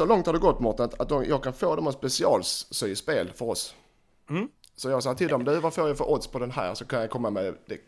[0.00, 2.96] så långt har det gått Mårten att, att de, jag kan få dem att specialsy
[2.96, 3.74] spel för oss.
[4.30, 4.48] Mm.
[4.76, 6.74] Så jag sa till dem, du vad får jag för odds på den här?
[6.74, 7.78] Så kan jag komma med det,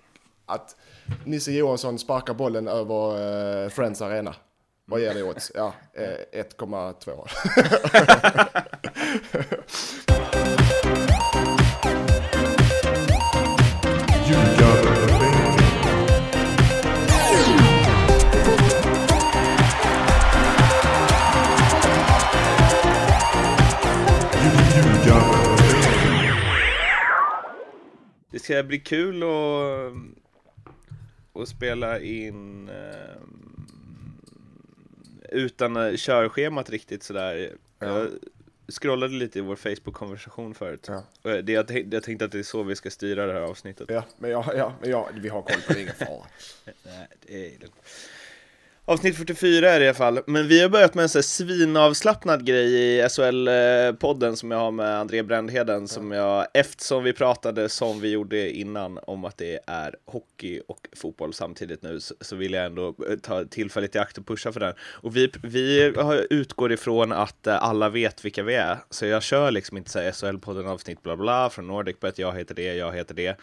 [0.46, 0.76] att
[1.24, 4.34] Nisse Johansson sparkar bollen över eh, Friends Arena.
[4.84, 5.52] Vad ger det odds?
[5.54, 7.28] Ja, eh, 1,2.
[28.42, 29.92] Det ska bli kul att,
[31.42, 33.16] att spela in eh,
[35.28, 37.52] utan eh, körschemat riktigt sådär.
[37.78, 38.08] Jag
[38.68, 40.86] scrollade lite i vår Facebook-konversation förut.
[40.88, 41.04] Ja.
[41.22, 43.40] Och Det, jag, tänk, jag tänkte att det är så vi ska styra det här
[43.40, 43.90] avsnittet.
[43.90, 46.26] ja, men ja, ja, ja, vi har koll på det, ingen fara.
[46.82, 47.74] Nej, det är lugnt.
[48.84, 51.22] Avsnitt 44 är det i alla fall, men vi har börjat med en sån här
[51.22, 57.68] svinavslappnad grej i SHL-podden som jag har med André Brändheden som jag, eftersom vi pratade
[57.68, 62.52] som vi gjorde innan om att det är hockey och fotboll samtidigt nu så, vill
[62.52, 64.74] jag ändå eh, ta tillfället i akt och pusha för den.
[64.80, 69.22] Och vi, vi har, utgår ifrån att eh, alla vet vilka vi är, så jag
[69.22, 72.92] kör liksom inte så här SHL-podden avsnitt bla bla från NordicBet, jag heter det, jag
[72.92, 73.36] heter det.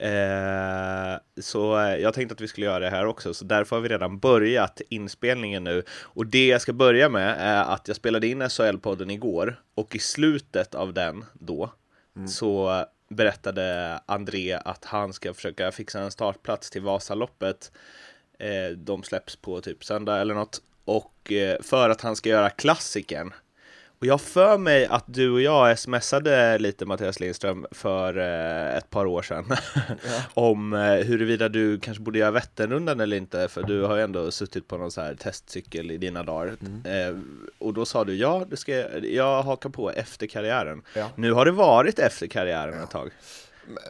[0.00, 3.80] Eh, så eh, jag tänkte att vi skulle göra det här också, så därför har
[3.80, 5.82] vi redan börjat inspelningen nu.
[6.02, 9.98] Och det jag ska börja med är att jag spelade in SHL-podden igår och i
[9.98, 11.72] slutet av den då
[12.28, 17.72] så berättade André att han ska försöka fixa en startplats till Vasaloppet.
[18.38, 20.62] Eh, de släpps på typ söndag eller något.
[20.84, 23.32] Och för att han ska göra klassiken.
[24.00, 28.90] Och jag för mig att du och jag smsade lite Mattias Lindström för eh, ett
[28.90, 29.44] par år sedan
[30.34, 34.30] om eh, huruvida du kanske borde göra Vätternrundan eller inte, för du har ju ändå
[34.30, 36.56] suttit på någon så här testcykel i dina dagar.
[36.84, 37.16] Eh,
[37.58, 40.82] och då sa du ja, det ska jag, jag hakar på efter karriären.
[40.94, 41.10] Ja.
[41.16, 43.10] Nu har det varit efter karriären ett tag.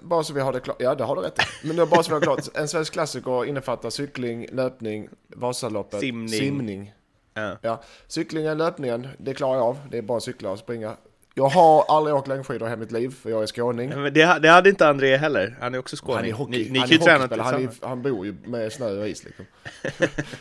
[0.02, 1.38] Bara så vi har det klart, ja det har du rätt.
[1.62, 6.28] Men det bara så vi har klart, en svensk klassiker innefattar cykling, löpning, Vasaloppet, Simning.
[6.28, 6.92] simning.
[7.34, 7.56] Ja.
[7.62, 9.78] Ja, cyklingen, löpningen, det klarar jag av.
[9.90, 10.96] Det är bara att cykla och springa.
[11.34, 13.88] Jag har aldrig åkt längdskidor i hela mitt liv, för jag är skåning.
[13.88, 16.16] Men det, det hade inte André heller, han är också skåning.
[16.16, 19.08] Han är hockey, ni, ni han är han, är, han bor ju med snö och
[19.08, 19.46] is liksom.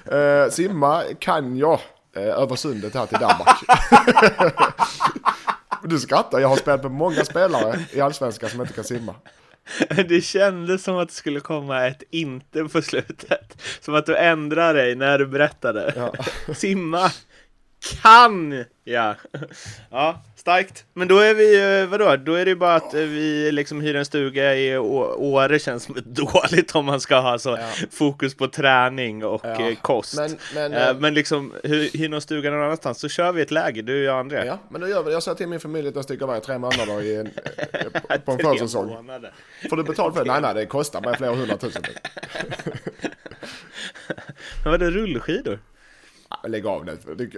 [0.16, 1.80] Eh, simma kan jag
[2.16, 3.58] eh, över sundet här till Danmark.
[5.84, 9.16] du skrattar, jag har spelat med många spelare i Allsvenskan som inte kan simma.
[10.08, 13.62] Det kändes som att det skulle komma ett inte på slutet.
[13.82, 15.94] Som att du ändrar dig när du berättade.
[15.96, 16.14] Ja.
[16.54, 17.12] Simma
[18.02, 19.16] kan ja.
[19.92, 20.86] Ja, starkt.
[20.94, 23.82] Men då är vi, eh, vadå, då är det ju bara att eh, vi liksom
[23.82, 27.70] hyr en stuga i Åre känns dåligt om man ska ha så Ja.
[27.92, 29.70] fokus på träning och Ja.
[29.70, 30.16] eh, kost.
[30.18, 30.38] Men-
[30.72, 33.98] men, men liksom, hy- hyr någon stuga någon annanstans så kör vi ett läger, du
[34.00, 34.44] och jag och André.
[34.46, 35.14] Ja, men då gör vi det.
[35.14, 37.26] Jag sa till min familj att jag sticker iväg tre månader i en,
[38.26, 39.08] på- en försäsong.
[39.70, 40.32] Får du betalt för det?
[40.32, 41.84] Nej, nej, det kostar mig flera hundratusen.
[44.64, 45.60] Men vadå, rullskidor?
[46.30, 46.98] Ja, Lägg av det.
[47.16, 47.34] Det-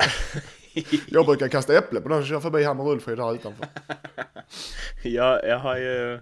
[1.07, 3.67] Jag brukar kasta äpple på någon som kör förbi här med rullskidor här utanför.
[5.03, 6.19] Jag, jag har ju...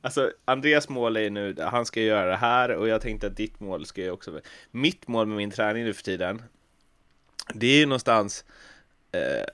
[0.00, 3.60] Alltså, Andreas mål är nu, han ska göra det här och jag tänkte att ditt
[3.60, 4.40] mål ska ju också...
[4.70, 6.42] Mitt mål med min träning nu för tiden,
[7.54, 8.44] det är ju någonstans
[9.12, 9.44] eh,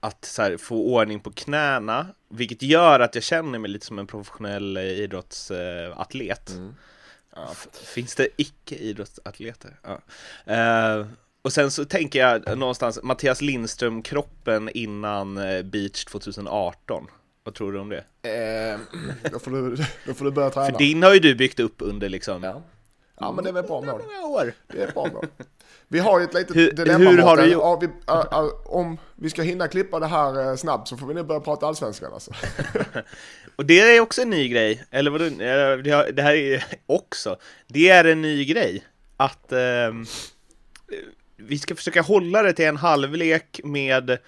[0.00, 4.06] att här, få ordning på knäna, vilket gör att jag känner mig lite som en
[4.06, 6.52] professionell idrottsatlet.
[7.34, 9.80] Ja, f- finns det icke-idrottsatleter?
[9.82, 10.00] Ja.
[10.54, 11.06] Eh,
[11.46, 17.06] och sen så tänker jag någonstans Mattias Lindström-kroppen innan eh, Beach 2018.
[17.44, 18.04] Vad tror du om det?
[18.30, 18.78] Eh,
[19.32, 20.66] då, får du, då får du börja träna.
[20.66, 22.62] För din har ju du byggt upp under liksom Ja.
[23.20, 24.00] ja, men det är väl bra mål.
[24.24, 24.52] år.
[24.68, 25.26] Det är ett bra mål.
[25.88, 27.62] Vi har ju ett litet Hur- dilemma hur har du gjort?
[27.62, 31.06] Ja, vi, ä, ä, Om vi ska hinna klippa det här eh, snabbt så får
[31.06, 32.30] vi nu börja prata allsvenskan alltså.
[33.56, 35.24] Och det är också en ny grej, eller vadå,
[36.12, 37.36] det här är också,
[37.66, 38.84] det är en ny grej
[39.16, 40.06] att ehm,
[41.36, 44.18] vi ska försöka hålla det till en halvlek med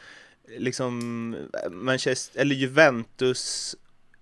[0.59, 1.35] liksom
[1.71, 3.77] Manchester, eller Juventus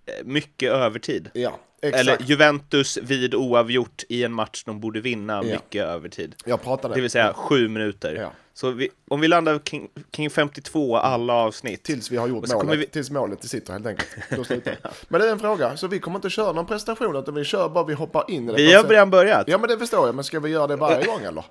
[0.06, 1.30] eh, mycket övertid.
[1.32, 2.00] Ja, exakt.
[2.00, 5.42] Eller Juventus vid oavgjort i en match de borde vinna Ja.
[5.42, 6.34] mycket övertid.
[6.44, 6.94] Jag pratade.
[6.94, 8.14] Det vill säga sju minuter.
[8.14, 8.32] Ja.
[8.54, 11.82] Så vi, om vi landar kring, kring 52 alla avsnitt.
[11.82, 12.78] Tills vi har gjort målet.
[12.78, 14.08] vi- Tills målet sitter helt enkelt.
[14.36, 14.76] Då slutar.
[15.08, 15.76] Men det är en fråga.
[15.76, 18.52] Så vi kommer inte köra någon prestation utan vi kör bara vi hoppar in i
[18.52, 18.56] det.
[18.58, 19.44] Vi har redan börjat.
[19.48, 20.14] Ja men det förstår jag.
[20.14, 21.44] Men ska vi göra det varje gång eller?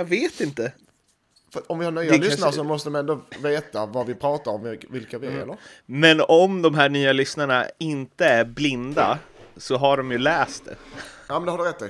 [0.00, 0.72] Jag vet inte.
[1.52, 4.14] För om vi har nya Det lyssnare kanske- så måste de ändå veta vad vi
[4.14, 5.42] pratar om, vilka vi är Mm.
[5.42, 5.56] eller?
[5.86, 9.18] Men om de här nya lyssnarna inte är blinda
[9.56, 10.76] så har de ju läst det.
[11.28, 11.88] Ja men det har du rätt i.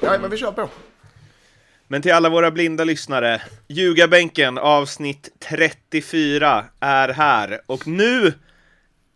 [0.00, 0.68] Ja men vi kör på.
[1.88, 7.60] Men till alla våra blinda lyssnare, Ljugarbänken avsnitt 34 är här.
[7.66, 8.32] Och nu,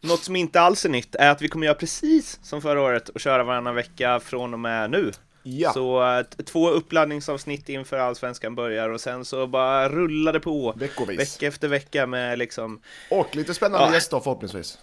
[0.00, 3.08] något som inte alls är nytt, är att vi kommer göra precis som förra året
[3.08, 5.12] och köra varannan vecka från och med nu.
[5.46, 5.72] Ja.
[5.72, 10.72] Så eh, två uppladdningsavsnitt inför Allsvenskan börjar och sen så bara rullar det på.
[10.76, 11.18] Veckovis.
[11.20, 12.80] Vecka efter vecka med liksom,
[13.10, 13.94] Och lite spännande Ja.
[13.94, 14.78] gäster förhoppningsvis.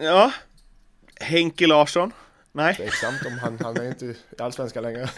[0.00, 0.32] ja,
[1.20, 2.12] Henke Larsson.
[2.52, 2.74] Nej.
[2.74, 5.08] Tveksamt om han, han är inte i Allsvenskan längre.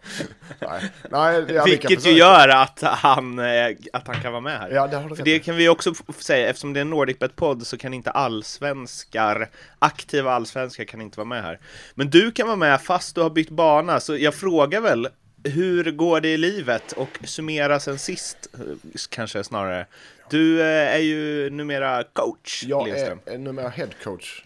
[0.60, 4.70] Nej, Nej kan Vilket ju gör att han, eh, att han kan vara med här.
[4.70, 7.66] Ja, det har du För det kan vi också säga, eftersom det är en NordicBet-podd
[7.66, 9.48] så kan inte allsvenskar,
[9.78, 11.60] aktiva allsvenskar kan inte vara med här.
[11.94, 15.08] Men du kan vara med fast du har bytt bana, så jag frågar väl,
[15.44, 16.92] hur går det i livet?
[16.92, 18.60] Och summera sen sist, eh,
[19.08, 19.86] kanske snarare.
[20.30, 23.18] Du eh, är ju numera coach, Jag Lindström.
[23.26, 24.42] är numera head coach.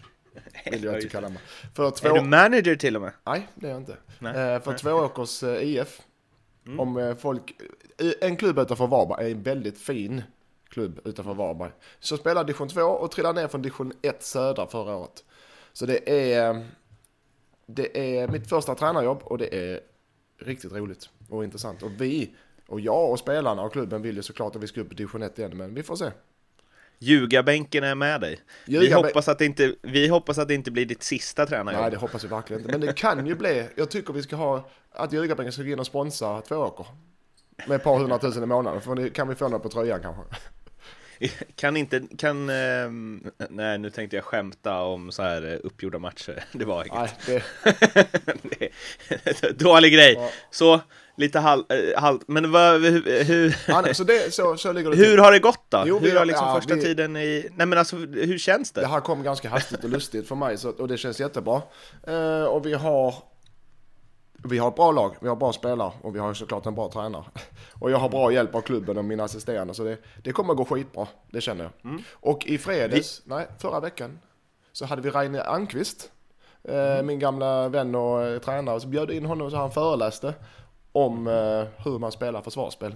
[0.71, 1.39] Vill jag inte kalla mig.
[1.75, 2.13] För Är två...
[2.13, 3.11] du manager till och med?
[3.23, 3.97] Nej, det är jag inte.
[4.19, 4.53] Nej.
[4.53, 6.01] Eh, för Tvååkers eh, IF.
[6.65, 6.79] Mm.
[6.79, 7.61] Om eh, folk...
[8.21, 10.23] En klubb utanför Varberg är en väldigt fin
[10.69, 11.71] klubb utanför Varberg.
[11.99, 15.23] Så spelade division 2 och trillade ner från division 1 södra förra året.
[15.73, 16.65] Så det är...
[17.65, 19.79] Det är mitt första tränarjobb och det är
[20.39, 21.83] riktigt roligt och intressant.
[21.83, 22.35] Och vi,
[22.67, 25.23] och jag och spelarna och klubben vill ju såklart att vi ska upp i division
[25.23, 26.11] 1 igen, men vi får se.
[26.99, 28.39] Ljugarbänken är med dig.
[28.65, 31.81] Vi Ljugarbän- hoppas, att det inte, vi hoppas att det inte blir ditt sista tränarjobb.
[31.81, 32.71] Nej, det hoppas vi verkligen inte.
[32.71, 33.67] Men det kan ju bli.
[33.75, 36.85] Jag tycker vi ska ha att Ljugarbänken ska gå in och sponsra Tvååker.
[37.67, 38.81] Med ett par hundratusen i månaden.
[38.81, 40.21] För kan vi få något på tröjan kanske.
[41.55, 46.43] Kan inte, kan, ehm, nej nu tänkte jag skämta om så här eh, uppgjorda matcher,
[46.51, 47.11] det var inget.
[47.27, 47.43] Nej,
[48.59, 48.69] det,
[49.41, 50.13] Det Dålig grej.
[50.13, 50.29] Ja.
[50.51, 50.81] Så,
[51.17, 54.89] lite halv, eh, halv men vad, hur, hur, ja, nej, så, det, så, så ligger
[54.91, 55.83] det hur har det gått då?
[55.85, 58.37] Jo, vi hur har har- liksom ja, första vi- tiden i, nej men alltså hur
[58.37, 58.81] känns det?
[58.81, 61.61] Det här kom ganska hastigt och lustigt för mig så, och det känns jättebra.
[62.07, 63.15] Eh, och vi har,
[64.43, 66.89] vi har ett bra lag, vi har bra spelare och vi har såklart en bra
[66.91, 67.23] tränare.
[67.79, 70.65] Och jag har bra hjälp av klubben och mina assisterande så det, det kommer gå
[70.65, 71.91] skitbra, det känner jag.
[71.91, 72.03] Mm.
[72.13, 74.19] Och i fredags, nej förra veckan,
[74.71, 76.11] så hade vi Reine Almqvist,
[76.63, 77.05] eh, Mm.
[77.05, 80.33] min gamla vän och eh, tränare, så bjöd in honom så han föreläste
[81.05, 82.95] om eh, hur man spelar försvarsspel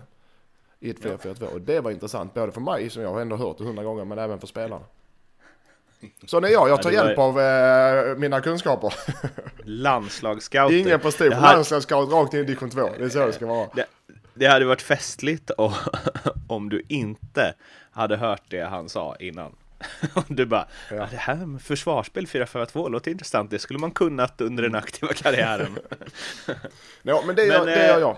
[0.79, 1.43] i ett 4-4-2.
[1.43, 4.05] Och det var intressant, både för mig som jag har ändå hört det hundra gånger,
[4.05, 4.83] men även för spelarna.
[6.25, 8.93] Så när jag, jag tar Ja, det var- hjälp av eh, mina kunskaper.
[9.63, 10.75] Landslagsscouter.
[10.77, 12.89] Ingen prestige, Det här- landslagsscout rakt in i division 2.
[12.97, 13.67] Det är så det ska vara.
[13.75, 13.85] Det,
[14.33, 15.73] det hade varit festligt om,
[16.47, 17.53] om du inte
[17.91, 19.55] hade hört det han sa innan.
[20.27, 20.95] Du bara, Ja.
[20.95, 21.07] ja.
[21.11, 25.79] det här med försvarsspel 4-4-2 låter intressant, det skulle man kunnat under den aktiva karriären.
[27.03, 28.15] Ja, men det gör, Men, det gör eh, jag.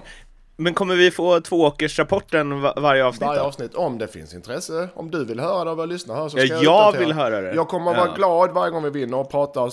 [0.55, 3.21] Men kommer vi få tvååkersrapporten va- varje avsnitt?
[3.27, 3.45] Varje då?
[3.45, 4.89] avsnitt, om det finns intresse.
[4.95, 6.99] Om du vill höra det och våra lyssnare hör så Ja, ska jag jag uppdatera.
[7.07, 7.53] vill höra det.
[7.55, 8.15] Jag kommer att vara Ja.
[8.15, 9.71] glad varje gång vi vinner och pratar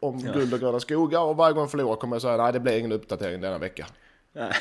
[0.00, 1.20] om guld och gröna skogar.
[1.20, 3.86] Och varje gång vi förlorar kommer jag säga nej det blir ingen uppdatering denna vecka.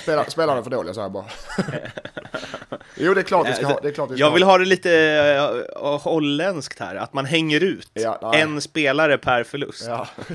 [0.01, 1.25] Spelar, spelarna är för dåliga, så här bara.
[2.95, 3.79] jo, det är klart vi ska ha.
[3.81, 4.57] Det är klart vi ska Jag vill ha.
[4.57, 4.89] det lite
[5.75, 9.85] uh, holländskt här, att man hänger ut Ja, en spelare per förlust.
[9.87, 10.07] Ja.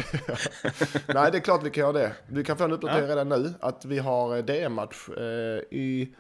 [1.06, 2.12] Nej, det är klart vi kan göra det.
[2.26, 6.14] Vi kan få en uppdatering redan nu att vi har eh, DM-match eh, i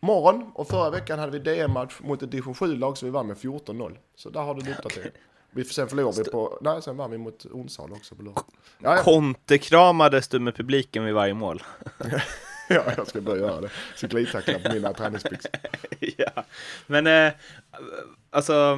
[0.00, 0.50] morgon.
[0.54, 3.96] Och förra veckan hade vi DM-match mot ett division 7-lag så vi vann med 14-0.
[4.16, 5.12] Så där har du en uppdatering.
[5.50, 6.58] Vi, sen förlorade vi på...
[6.60, 8.44] Nej, sen vann vi mot Onsala också på lördag.
[8.78, 9.02] Ja, ja.
[9.02, 11.62] Kontekramades du med publiken vid varje mål?
[12.68, 13.70] ja, jag ska börja göra det.
[13.96, 15.50] Cyklidtackla på mina träningsbyxor.
[16.16, 16.44] ja.
[16.86, 17.32] Men eh,
[18.30, 18.76] alltså,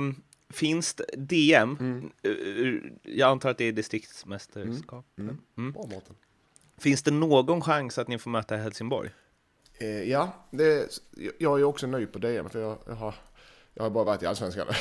[0.53, 1.77] finns det DM?
[1.81, 2.11] Mm.
[2.23, 5.07] eh, Jag antar att det är distriktsmästerskap.
[5.19, 5.73] Mm.
[5.73, 6.17] Bra Mårten.
[6.79, 9.11] Finns det någon chans att ni får möta Helsingborg?
[9.79, 10.89] Eh, ja, det,
[11.39, 13.15] jag är också ny på DM för jag, jag, har,
[13.75, 14.67] jag har bara varit i Allsvenskan.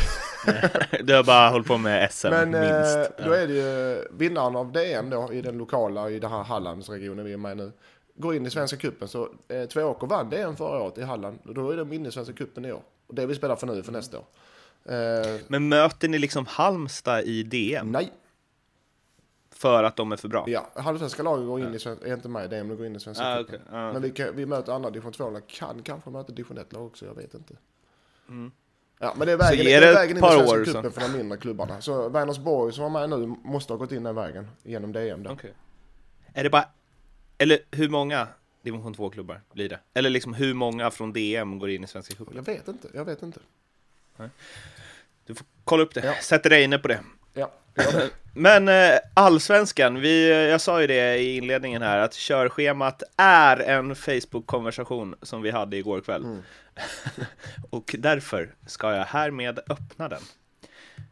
[1.04, 3.18] du har bara hållit på med SM Men eh, minst.
[3.26, 7.26] då är det ju vinnaren av DM då i den lokala, i den här Hallandsregionen
[7.26, 7.72] vi är med i nu.
[8.16, 11.40] Går in i Svenska cupen så eh, Tvååker vann DM förra året i Halland.
[11.46, 12.82] Och då är de inne i Svenska cupen i år.
[13.08, 14.26] Och det vi spelar för nu för nästa år.
[14.86, 18.12] Eh, Men möter ni liksom Halmstad i DM nej,
[19.56, 20.44] för att de är för bra?
[20.48, 22.96] ja, halvsvenska laget går in i Svenska, är inte med i DM, de går in
[22.96, 23.60] i Svenska Ah, okej.
[23.72, 27.06] Ah, Men vi, kan, vi möter andra division 2-lag, kan kanske möta division 1-lag också,
[27.06, 27.54] jag vet inte.
[29.00, 31.18] Ja, men det är vägen, det är vägen ett in i Svenska cupen för de
[31.18, 31.82] mindre klubbarna.
[31.82, 35.32] Så Vänersborg som var med nu måste ha gått in den vägen genom DM då.
[35.32, 35.54] Okej.
[36.34, 36.66] Är det bara,
[37.38, 38.28] eller hur många
[38.62, 39.80] division 2-klubbar blir det?
[39.94, 42.36] Eller liksom hur många från DM går in i Svenska cupen?
[42.36, 43.40] Jag vet inte, jag vet inte.
[45.26, 46.14] Du får kolla upp det, Ja.
[46.22, 47.00] sätter dig inne på det.
[47.34, 47.52] Ja.
[48.34, 53.96] Men eh, allsvenskan, vi, jag sa ju det i inledningen här, att körschemat är en
[53.96, 56.24] Facebook-konversation som vi hade igår kväll.
[56.24, 56.42] Mm.
[57.70, 60.22] Och därför ska jag härmed öppna den.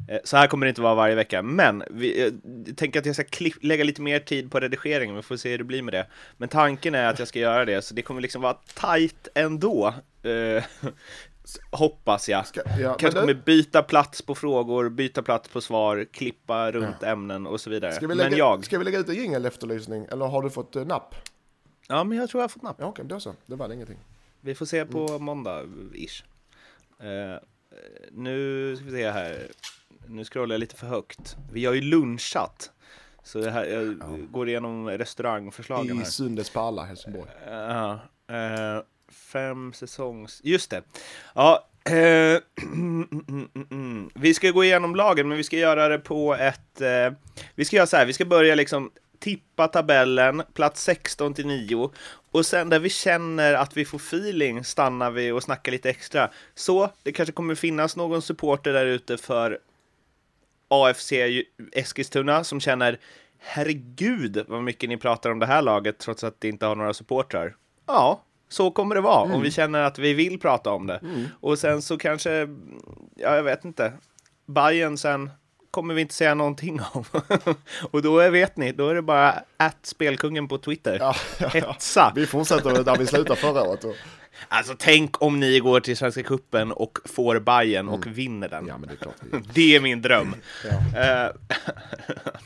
[0.10, 2.34] Eh, Så här kommer det inte vara varje vecka, men vi, eh,
[2.68, 5.52] jag tänker att jag ska klipp, lägga lite mer tid på redigeringen, vi får se
[5.52, 6.08] hur det blir med det.
[6.38, 9.94] Men tanken är att jag ska göra det, så det kommer liksom vara tight ändå.
[10.24, 10.64] Eh,
[11.72, 12.48] hoppas jag.
[12.48, 17.48] Ska, ja, Kanske kommer byta plats på frågor, byta plats på svar, klippa runt ämnen
[17.48, 17.92] och så vidare.
[17.92, 20.76] ska, vi lägga, Men jag, ska vi lägga ut en jingel-efterlysning eller har du fått
[20.76, 21.16] eh, napp?
[21.88, 22.76] ja men jag tror jag har fått napp.
[22.80, 23.34] Ja, okej, då så.
[23.46, 23.98] Det var ingenting.
[24.42, 25.24] Vi får se på Mm.
[25.24, 25.64] måndag,
[25.94, 26.24] ish.
[27.00, 27.40] Eh,
[28.12, 29.48] nu ska vi se här.
[30.08, 31.38] Nu scrollar jag lite för högt.
[31.52, 32.72] Vi har ju lunchat.
[33.24, 33.98] Så det här, jag
[34.32, 36.06] går igenom restaurangförslagen I här.
[36.06, 37.30] Sundets pärla, Helsingborg.
[37.48, 40.42] Ja, eh, fem säsongs...
[40.44, 40.82] Just det.
[41.36, 41.68] Ja,
[44.16, 46.82] vi ska gå igenom lagen, men vi ska göra det på ett...
[47.56, 51.92] Vi ska göra så här, vi ska börja liksom tippa tabellen, plats 16 till 9.
[52.32, 56.30] Och sen där vi känner att vi får feeling stannar vi och snackar lite extra.
[56.56, 59.60] Så det kanske kommer finnas någon supporter där ute för
[60.68, 61.14] AFC
[61.72, 63.00] Eskilstuna som känner
[63.38, 66.94] herregud vad mycket ni pratar om det här laget trots att det inte har några
[66.94, 67.56] supportrar.
[67.86, 71.02] Ja, så kommer det vara om vi känner att vi vill prata om det.
[71.40, 72.48] Och sen så kanske,
[73.16, 73.94] ja jag vet inte,
[74.46, 75.30] Bayern sen
[75.78, 77.04] kommer vi inte säga någonting om.
[77.92, 80.98] och då är, vet ni, då är det bara att spelkungen på Twitter.
[81.00, 81.72] Ja, ja, ja.
[81.72, 82.12] Hetsa!
[82.16, 83.84] Vi fortsätter där vi slutade förra året.
[83.84, 83.96] Och,
[84.48, 88.68] Alltså tänk om ni går till Svenska Cupen och får Bayern och vinner den.
[88.68, 89.16] ja, men det är klart.
[89.54, 90.36] Det är min dröm.
[90.64, 91.02] Ja.
[91.02, 91.32] Eh,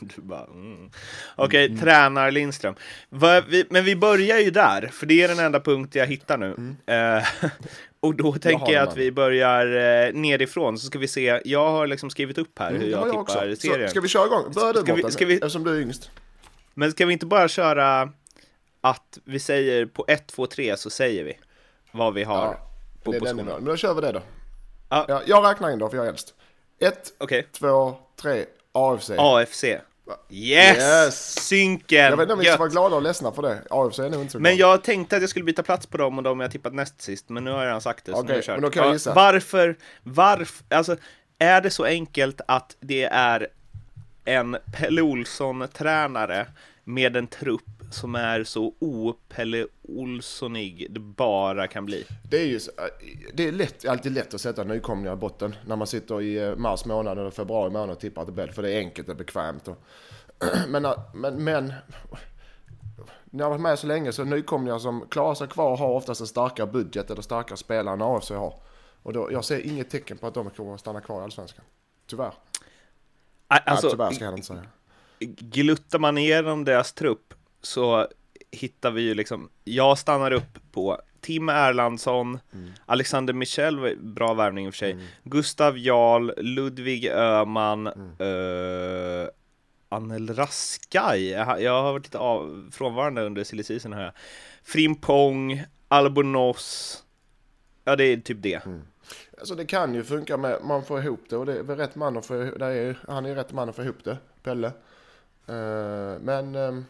[0.00, 0.90] du bara, mm.
[1.36, 2.74] Okej, tränar Lindström.
[3.08, 6.38] Va, vi, men vi börjar ju där, för det är den enda punkt jag hittar
[6.38, 6.74] nu.
[6.86, 7.50] Eh,
[8.02, 9.66] och då tänker jag, att vi börjar
[10.06, 11.40] eh, nerifrån, så ska vi se.
[11.44, 13.56] Jag har liksom skrivit upp här hur Det jag har tippar jag också.
[13.68, 13.88] serien.
[13.88, 14.52] Så, ska vi köra igång?
[14.54, 16.10] Börja du Ska vi- Mårten, vi- eftersom du är yngst.
[16.74, 18.08] Men ska vi inte bara köra
[18.80, 21.38] att vi säger på 1, 2, 3 så säger vi
[21.92, 22.56] vad vi har Ja,
[23.04, 23.46] på positionen.
[23.46, 24.22] Men då kör vi det då.
[24.88, 25.04] Ja.
[25.08, 26.34] Ja, jag räknar in då, för jag är äldst.
[26.80, 29.10] Ett, Okej, två, tre, AFC.
[29.18, 29.64] AFC.
[30.30, 30.76] Yes!
[30.78, 31.44] Yes!
[31.46, 31.98] Synken!
[31.98, 33.58] Jag vet inte om vi ska vara glada och ledsna för det.
[33.70, 34.72] AFC är nog inte så Men glada.
[34.72, 37.28] jag tänkte att jag skulle byta plats på dem och de jag tippat näst sist,
[37.28, 38.12] men nu har jag redan sagt det.
[38.12, 38.54] Okej, kört.
[38.56, 39.14] men då kan jag Ja, gissa.
[39.14, 40.96] Varför, varför, alltså,
[41.38, 43.48] är det så enkelt att det är
[44.24, 46.46] en Pelle Olsson-tränare
[46.84, 47.62] med en trupp
[47.94, 52.06] som är så o-Pelle Olssonig det bara kan bli?
[52.30, 52.70] Det är ju så-
[53.34, 56.56] det är lätt, alltid lätt att sätta nykomlingar i botten när man sitter i eh,
[56.56, 58.50] mars månad eller februari månad och tippar tabell.
[58.52, 59.68] För det är enkelt och bekvämt.
[59.68, 59.76] Och,
[60.68, 61.72] men, eh, men, men
[63.24, 66.26] ni har varit med så länge så nykomlingar som klarar sig kvar har oftast en
[66.26, 68.54] starkare budget eller starkare spelare än AFC har.
[69.02, 71.64] Och då, jag ser inget tecken på att de kommer att stanna kvar i Allsvenskan.
[72.06, 72.32] Tyvärr.
[73.48, 74.62] Alltså, ja, tyvärr ska jag inte säga.
[75.38, 77.31] gluttar man igenom deras trupp
[77.62, 78.08] så
[78.50, 82.38] hittar vi ju liksom, jag stannar upp på Tim Erlandsson,
[82.86, 87.86] Alexander Michel, bra värvning i och för sig, Gustav Jarl, Ludvig Öhman,
[88.20, 89.28] uh,
[89.88, 94.12] Anel Raskaj, jag har, varit lite av, frånvarande under silly season här,
[94.62, 96.98] Frimpong, Albonos,
[97.84, 98.60] ja det är typ det.
[99.38, 101.94] Alltså det kan ju funka med, man får ihop det och det är väl rätt
[101.94, 104.66] man att få, det är, han är rätt man att få ihop det, Pelle.
[105.46, 106.84] Eh, men ehm,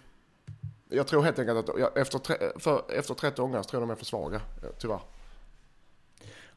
[0.92, 3.92] jag tror helt enkelt att jag, efter, tre, för, efter 30 omgångar tror jag de
[3.92, 5.00] är för svaga, eh, tyvärr.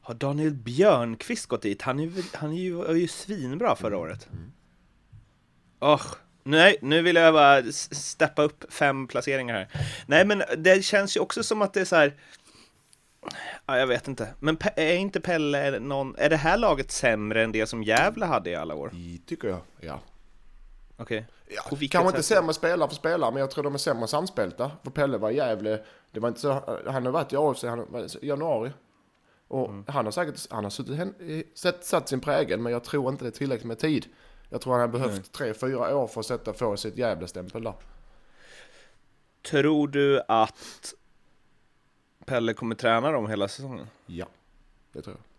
[0.01, 1.81] Har Daniel Björnqvist gått dit?
[1.81, 4.27] Han är, han är ju, var ju svinbra förra året.
[5.79, 6.01] Åh,
[6.43, 9.67] nej, nu vill jag bara steppa upp fem placeringar här.
[10.05, 12.13] Nej, men det känns ju också som att det är så här.
[13.65, 14.27] Ja, jag vet inte.
[14.39, 16.15] Men är inte Pelle någon...
[16.17, 18.91] Är det här laget sämre än det som Gävle hade i alla år?
[18.93, 19.99] I, tycker jag, ja.
[20.97, 21.27] Okej.
[21.47, 24.07] ja På vilket kanske inte sämre spelare för spelare, men jag tror de är sämre
[24.07, 24.71] samspelta.
[24.83, 28.07] För Pelle var i Gävle, det var inte så, han har varit i AFC han,
[28.21, 28.71] i januari.
[29.47, 29.85] Och Mm.
[29.87, 33.29] han har säkert han har suttit, sett, satt sin prägel, men jag tror inte det
[33.29, 34.05] är tillräckligt med tid.
[34.49, 37.73] Jag tror han har behövt tre, fyra år för att sätta, få sitt Gävle-stämpel där.
[39.41, 40.93] Tror du att
[42.25, 43.87] Pelle kommer träna dem hela säsongen?
[44.05, 44.25] Ja,
[44.91, 45.34] det tror jag.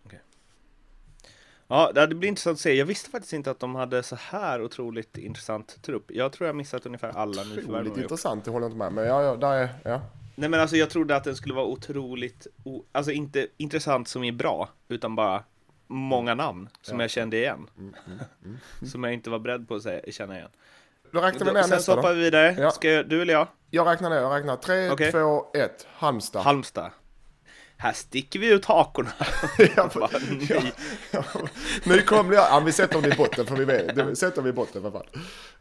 [1.68, 2.74] Ja, det blir intressant att se.
[2.74, 6.04] Jag visste faktiskt inte att de hade så här otroligt intressant trupp.
[6.08, 9.06] Jag tror jag missat ungefär alla nyförvärv Otroligt intressant, det håller jag inte med Men
[9.06, 10.00] ja, ja, där är, ja.
[10.34, 12.46] Nej men alltså jag trodde att den skulle vara otroligt,
[12.92, 15.42] alltså inte intressant som är bra, utan bara
[15.86, 17.04] många namn som Ja.
[17.04, 17.70] jag kände igen.
[18.92, 20.50] som jag inte var beredd på att säga, känna igen.
[21.10, 22.56] Då räknar vi ner Sen så nästa hoppar vi vidare.
[22.58, 22.70] Ja.
[22.70, 23.46] Ska jag, du eller jag?
[23.70, 25.12] Jag räknar ner, jag räknar 3, Okej.
[25.12, 26.42] 2, 1, Halmstad.
[26.42, 26.90] Halmstad.
[27.78, 29.10] Här sticker vi ut hakorna.
[29.76, 30.10] Ja, Bara,
[30.50, 30.72] nej.
[31.84, 34.90] Nykomlingar, ja vi sätter dem i botten för vi vet, sätter vi i botten för
[34.90, 35.02] fan.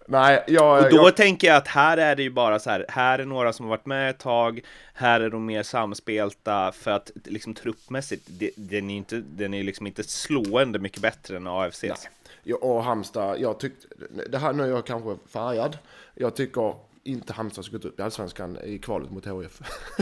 [0.07, 0.83] Nej, jag...
[0.83, 3.25] Och då jag tänker jag att här är det ju bara så här, här är
[3.25, 4.61] några som har varit med ett tag,
[4.93, 9.53] här är de mer samspelta för att liksom truppmässigt, det, den är ju inte, den
[9.53, 12.07] är liksom inte slående mycket bättre än AFCs.
[12.43, 13.87] Ja, och Halmstad, jag tyckte,
[14.29, 15.77] det här nu är jag kanske färgad.
[16.15, 19.61] Jag tycker inte Halmstad ska gått upp i Allsvenskan i kvalet mot HIF.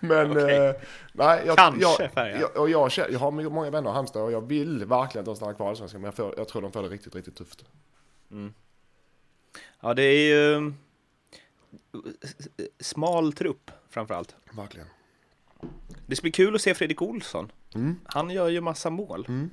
[0.00, 0.56] Men, Okej.
[0.56, 0.74] eh,
[1.12, 2.40] nej, jag, Kanske jag, färgad.
[2.40, 5.26] jag, och jag, känner- jag har många vänner i Halmstad och jag vill verkligen att
[5.26, 6.00] de stannar kvar i Allsvenskan.
[6.00, 7.64] Men jag, får, jag tror de får det riktigt, riktigt tufft.
[9.80, 10.72] Ja, det är ju
[12.80, 14.36] smal trupp framförallt.
[14.52, 14.86] Verkligen.
[16.06, 17.52] Det ska bli kul att se Fredrik Olsson.
[17.74, 18.00] Mm.
[18.04, 19.24] Han gör ju massa mål.
[19.28, 19.50] Mm.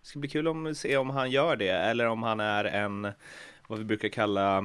[0.00, 3.08] Det ska bli kul att se om han gör det eller om han är en,
[3.72, 4.58] vad vi brukar kalla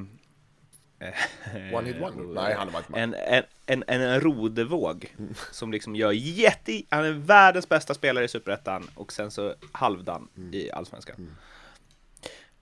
[1.00, 2.42] eh, One hit wonder?
[2.42, 3.04] Nej, han varit med.
[3.04, 3.44] en, en,
[3.88, 5.16] en, en rodevåg
[5.52, 10.28] som liksom gör jätte, han är världens bästa spelare i Superettan och sen så halvdan
[10.52, 11.36] i Allsvenskan.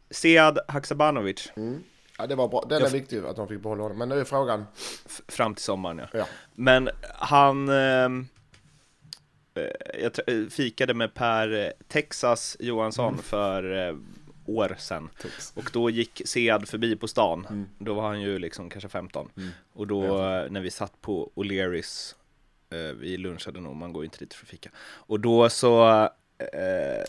[0.10, 1.84] Sead Haksabanovic Mm.
[2.18, 2.66] Ja, det var bra.
[2.70, 3.98] Den är viktig att de fick behålla honom.
[3.98, 4.66] Men nu är frågan.
[4.76, 6.08] f- fram till sommaren ja.
[6.20, 6.26] Ja.
[6.54, 8.28] Men han ehm,
[9.56, 9.64] eh,
[10.02, 10.12] Jag
[10.42, 13.96] eh, fikade med Per eh, Texas Johansson för eh,
[14.46, 15.54] år sedan Tex.
[15.56, 17.68] och då gick Sead förbi på stan.
[17.80, 19.30] Då var han ju liksom kanske 15
[19.74, 20.08] och då
[20.50, 22.16] när vi satt på O'Learys
[22.70, 24.70] eh, vi lunchade nog, man går ju inte dit för att fika.
[24.78, 26.04] Och då så
[26.38, 27.06] eh,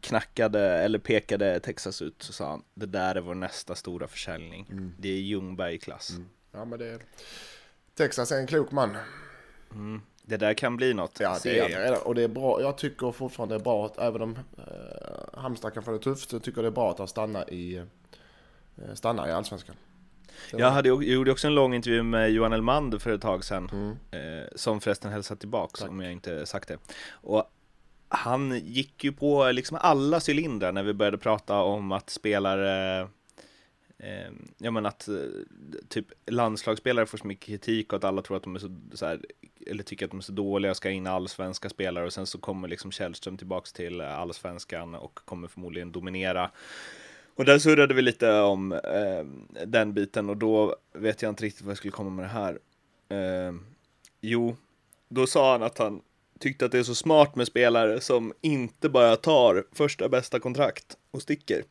[0.00, 4.92] knackade eller pekade Texas ut så sa han det där är vår nästa stora försäljning.
[4.98, 6.12] Det är Ljungberg-klass.
[6.52, 7.00] Ja, men det är...
[7.94, 8.96] Texas är en klok man.
[10.28, 11.20] Det där kan bli något.
[11.20, 11.96] Ja, det är det.
[11.96, 12.60] Och det är bra.
[12.62, 16.30] Jag tycker fortfarande det är bra att även om eh, Halmstad kan få det tufft
[16.30, 19.76] så tycker jag det är bra att han stannar i, eh, stannar i Allsvenskan.
[20.52, 23.70] Jag hade, jag gjorde också en lång intervju med Johan Elmander för ett tag sedan,
[23.72, 23.96] Mm.
[24.40, 25.90] eh, som förresten hälsat tillbaks Tack.
[25.90, 26.78] om jag inte sagt det.
[27.10, 27.44] Och
[28.08, 33.08] han gick ju på liksom alla cylindrar när vi började prata om att spelare
[33.98, 35.14] eh, Ja men att eh,
[35.88, 39.06] typ landslagsspelare får så mycket kritik och att alla tror att de är så, så
[39.06, 39.20] här,
[39.66, 42.38] eller tycker att de är så dåliga och ska in allsvenska spelare och sen så
[42.38, 46.50] kommer liksom Källström tillbaks till allsvenskan och kommer förmodligen dominera.
[47.38, 49.24] Och där surrade vi lite om eh,
[49.66, 52.58] den biten och då vet jag inte riktigt vad jag skulle komma med det här.
[53.08, 53.54] Eh,
[54.20, 54.56] jo,
[55.08, 56.00] då sa han att han
[56.38, 60.96] tyckte att det är så smart med spelare som inte bara tar första bästa kontrakt
[61.10, 61.64] och sticker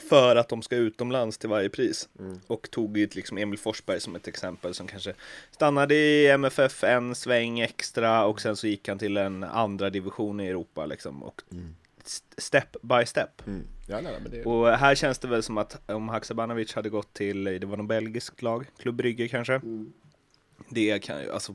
[0.00, 2.08] för att de ska utomlands till varje pris.
[2.46, 5.14] Och tog ju liksom Emil Forsberg som ett exempel som kanske
[5.50, 10.40] stannade i MFF en sväng extra och sen så gick han till en andra division
[10.40, 11.42] i Europa liksom och
[12.04, 13.46] st- step by step.
[13.46, 13.66] Mm.
[13.88, 17.44] Ja, nej, det, Och här känns det väl som att om Haksabanovic hade gått till,
[17.44, 19.60] det var någon belgisk lag, Klubb Brygge kanske.
[20.68, 21.54] Det kan ju, alltså,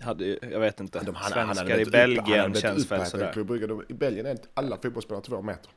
[0.00, 1.00] hade, jag vet inte.
[1.04, 3.84] de- han- Svenskar i upp- han hade Belgien blivit känns väl i sådär.
[3.88, 5.70] I Belgien är alla fotbollsspelare två meter.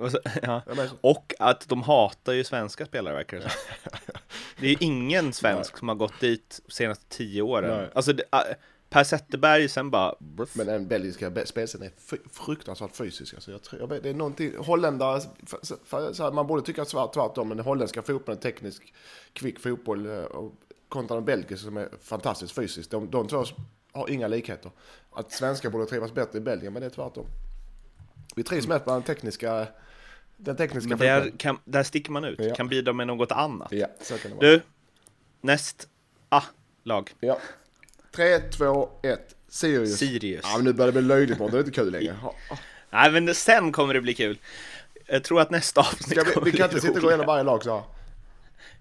[0.00, 0.62] Och, så, ja.
[1.00, 3.50] Och att de hatar ju svenska spelare verkar det.
[4.60, 7.78] Det är ju ingen svensk som har gått dit de senaste tio åren.
[7.78, 7.90] Nej.
[7.94, 8.24] Alltså, det,
[8.90, 10.14] Per Zetterberg sen bara...
[10.18, 10.56] Bruff.
[10.56, 11.90] Men den belgiska be- spelsen är
[12.30, 13.34] fruktansvärt fysisk.
[13.34, 16.62] Alltså jag tror, jag vet, det är någonting, holländare, för, för, så här, man borde
[16.62, 18.94] tycka svart tvärtom, men den holländska fotbollen är teknisk,
[19.32, 20.52] kvick fotboll eh, och
[20.88, 22.90] kontra den belgiska som är fantastiskt fysisk.
[22.90, 23.44] De, de två
[23.92, 24.70] har inga likheter.
[25.12, 27.26] Att svenskar borde trivas bättre i Belgien, men det är tvärtom.
[28.36, 29.66] Vi trivs mest den tekniska,
[30.40, 32.54] den tekniska Men där, kan, där sticker man ut, Ja.
[32.54, 33.72] kan bidra med något annat.
[33.72, 34.46] Ja, så kan det vara.
[34.50, 34.60] Du,
[35.40, 35.88] näst
[36.28, 37.10] A-lag.
[37.20, 37.38] Ja.
[38.16, 39.96] 3, 2, 1, Sirius.
[39.98, 40.40] Sirius.
[40.44, 41.52] Ja, men nu börjar det bli löjligt, Mårten.
[41.52, 42.16] det är inte kul längre.
[42.90, 44.38] Nej, men sen kommer det bli kul.
[45.06, 47.26] Jag tror att nästa avsnitt Ska vi, kommer vi kan inte sitta och gå igenom
[47.26, 47.82] varje lag så här.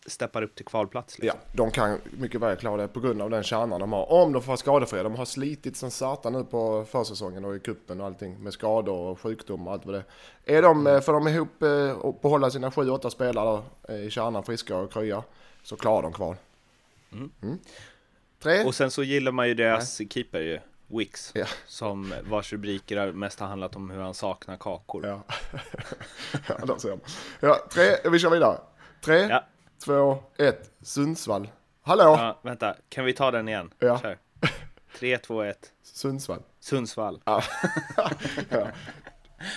[0.06, 1.16] steppar upp till kvalplats.
[1.18, 1.40] Ja, Liksom.
[1.52, 4.12] de kan mycket väl klara det på grund av den kärnan de har.
[4.12, 5.02] Om de får vara skadefria.
[5.02, 8.98] De har slitit som satan nu på försäsongen och i kuppen och allting med skador
[8.98, 10.04] och sjukdom och allt vad det
[10.56, 10.62] är.
[10.62, 14.42] De, eh, får de ihop eh, och behålla sina sju, åtta spelare eh, i kärnan
[14.44, 15.22] friska och krya
[15.62, 16.36] så klarar de kval.
[17.12, 17.58] Mm.
[18.42, 18.64] Tre.
[18.64, 21.46] Och sen så gillar man ju deras keeper ju, Wix, Ja.
[21.66, 25.06] som vars rubriker mest har handlat om hur han saknar kakor.
[25.06, 25.22] Ja,
[26.48, 27.00] ja där ser man.
[27.40, 28.10] Ja, tre.
[28.10, 28.58] Vi kör vidare.
[29.04, 29.44] Tre, Ja.
[29.84, 30.70] två, ett.
[30.82, 31.48] Sundsvall.
[31.82, 32.02] Hallå!
[32.02, 33.70] Ja, vänta, kan vi ta den igen?
[33.78, 33.98] Ja.
[34.00, 34.18] Kör.
[34.98, 35.72] 3, 2, 1.
[35.82, 36.42] Sundsvall.
[36.60, 37.20] Sundsvall.
[37.24, 37.42] Ja.
[38.50, 38.68] ja.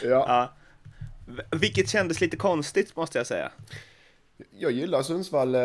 [0.03, 0.53] ja.
[1.51, 3.51] Vilket kändes lite konstigt måste jag säga.
[4.51, 5.55] Jag gillar Sundsvall.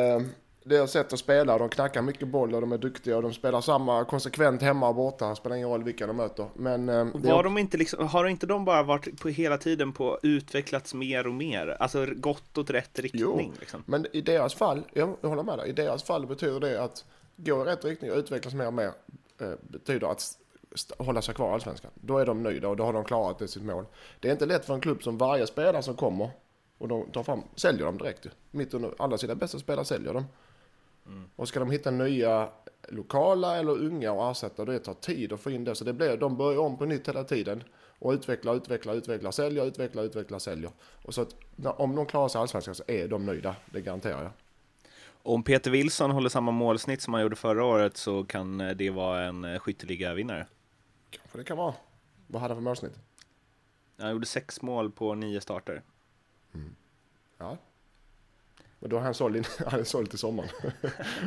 [0.67, 1.59] Eh, deras sätt att spela.
[1.59, 4.95] De knackar mycket boll och de är duktiga och de spelar samma konsekvent hemma och
[4.95, 5.29] borta.
[5.29, 6.47] Det spelar ingen roll vilka de möter.
[6.55, 9.59] Men eh, det är Var de inte liksom, har inte de bara varit på hela
[9.59, 11.77] tiden på utvecklats mer och mer?
[11.81, 13.53] Alltså gått åt rätt riktning?
[13.61, 13.83] Liksom.
[13.87, 17.05] Men i deras fall, jag håller med dig, i deras fall betyder det att
[17.37, 18.93] gå i rätt riktning och utvecklas mer och mer
[19.41, 20.23] eh, betyder att
[20.99, 21.91] hålla sig kvar i Allsvenskan.
[21.95, 23.85] Då är de nöjda och då har de klarat det sitt mål.
[24.21, 26.31] Det är inte lätt för en klubb som varje spelare som kommer
[26.79, 28.31] och de tar fram, säljer dem direkt ju.
[28.51, 30.13] Mitt under alla sina bästa spelare säljer
[31.07, 31.31] de.
[31.37, 32.49] Och ska de hitta nya
[32.89, 35.75] lokala eller unga och ersätta, det tar tid att få in det.
[35.75, 37.65] Så det blir, de börjar om på nytt hela tiden.
[37.99, 40.71] Och utveckla, utveckla, utveckla, sälja, utveckla, utveckla, sälja.
[41.05, 44.33] Och så att om de klarar sig Allsvenskan så är de nöjda, det garanterar jag.
[45.23, 48.91] Om Peter Wilson håller samma målsnitt som han gjorde förra året så kan eh, det
[48.91, 50.47] vara en eh, skytteliga-vinnare.
[51.11, 51.75] Kanske det kan vara.
[52.27, 52.99] Vad hade han för målsnitt?
[53.99, 55.83] Han gjorde sex mål på nio starter.
[57.39, 57.57] Ja.
[58.79, 60.51] Men då har han såld, han såld till sommaren.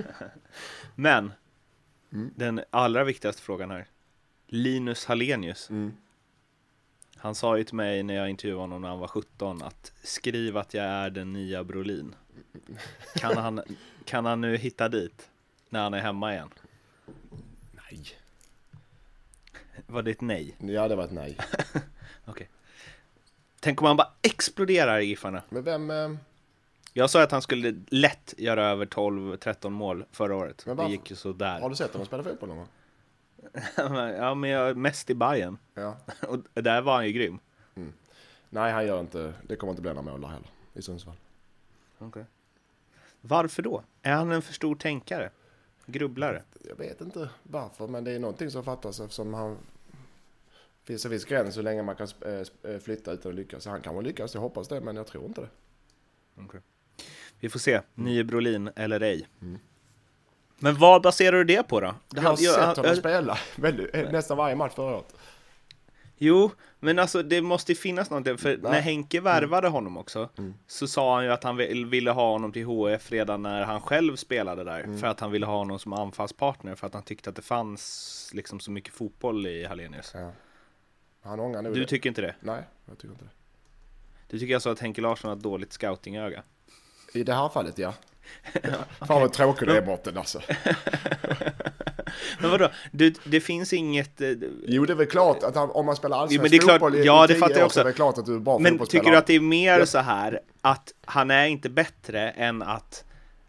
[0.96, 1.32] Men
[2.36, 3.88] den allra viktigaste frågan här.
[4.48, 5.70] Linus Hallenius.
[7.16, 10.58] Han sa ju till mig när jag intervjuade honom när han var 17 att skriv
[10.58, 12.16] att jag är den nya Brolin.
[13.16, 13.62] Kan han,
[14.06, 15.30] kan han nu hitta dit
[15.70, 16.50] när han är hemma igen?
[17.72, 18.06] Nej.
[19.88, 20.56] Var det ett nej?
[20.60, 21.38] Ja, det var ett nej.
[22.26, 22.50] Okej.
[23.60, 25.44] Tänk om han bara exploderar i Giffarna.
[25.50, 26.18] Men vem...
[26.94, 30.66] Jag sa att han skulle lätt göra över 12-13 mål förra året.
[30.66, 31.60] Men Det varför- gick ju sådär.
[31.60, 32.68] Har du sett honom spela fotboll någon gång?
[34.18, 35.98] ja, men jag mest i Bayern Ja.
[36.28, 37.40] Och där var han ju grym.
[38.50, 39.34] Nej, han gör inte...
[39.48, 40.50] Det kommer inte bli några mål heller.
[40.74, 41.16] I Sundsvall.
[43.22, 43.84] Varför då?
[44.02, 45.30] Är han en för stor tänkare?
[45.86, 46.44] Grubblare?
[46.70, 49.58] Jag vet inte varför, men det är någonting som fattas eftersom han...
[50.82, 53.66] Det finns en viss gräns hur länge man kan eh, eh, flytta utan att lyckas.
[53.66, 55.50] Han kan väl lyckas, jag hoppas det, men jag tror inte det.
[57.40, 57.82] Vi får se.
[57.96, 59.28] Nye Brolin eller ej.
[60.60, 61.88] Men vad baserar du det på då?
[61.88, 65.14] Det Jag har jag- sett honom spela väldigt, eh, nästan varje match förra året.
[66.18, 68.38] Jo, men alltså det måste finnas någonting.
[68.38, 68.82] För när Nej.
[68.82, 70.30] Henke värvade honom också
[70.68, 73.82] så sa han ju att han vill- ville ha honom till HF redan när han
[73.82, 74.98] själv spelade där.
[75.00, 76.76] För att han ville ha honom som anfallspartner.
[76.76, 80.12] För att han tyckte att det fanns liksom så mycket fotboll i Hallenius.
[80.16, 80.32] Ja.
[81.22, 81.86] Han ångrar nog Du det.
[81.86, 82.36] tycker inte det?
[82.40, 83.32] Nej, jag tycker inte det.
[84.28, 86.44] Du tycker alltså att Henke Larsson har ett dåligt scoutingöga?
[87.14, 87.94] I det här fallet, ja.
[89.08, 90.42] Fan vad tråkig du är Mårten alltså.
[92.40, 92.70] Men vadå?
[92.92, 94.22] Du, det finns inget...
[94.22, 94.30] eh,
[94.68, 97.28] Jo, det är väl klart att han, om man spelar allsvensk klart- fotboll i, ja,
[97.28, 97.74] det fattar jag också.
[97.74, 99.86] så är det klart att du är bra Men tycker du att det är mer
[99.86, 103.04] så här att han är inte bättre än att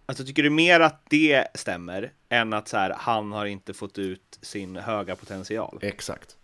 [0.07, 3.99] Alltså tycker du mer att det stämmer än att så här, han har inte fått
[3.99, 5.79] ut sin höga potential?
[5.83, 6.37] Exakt.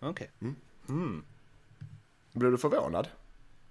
[0.00, 0.30] Okej.
[2.32, 3.08] Blir du förvånad?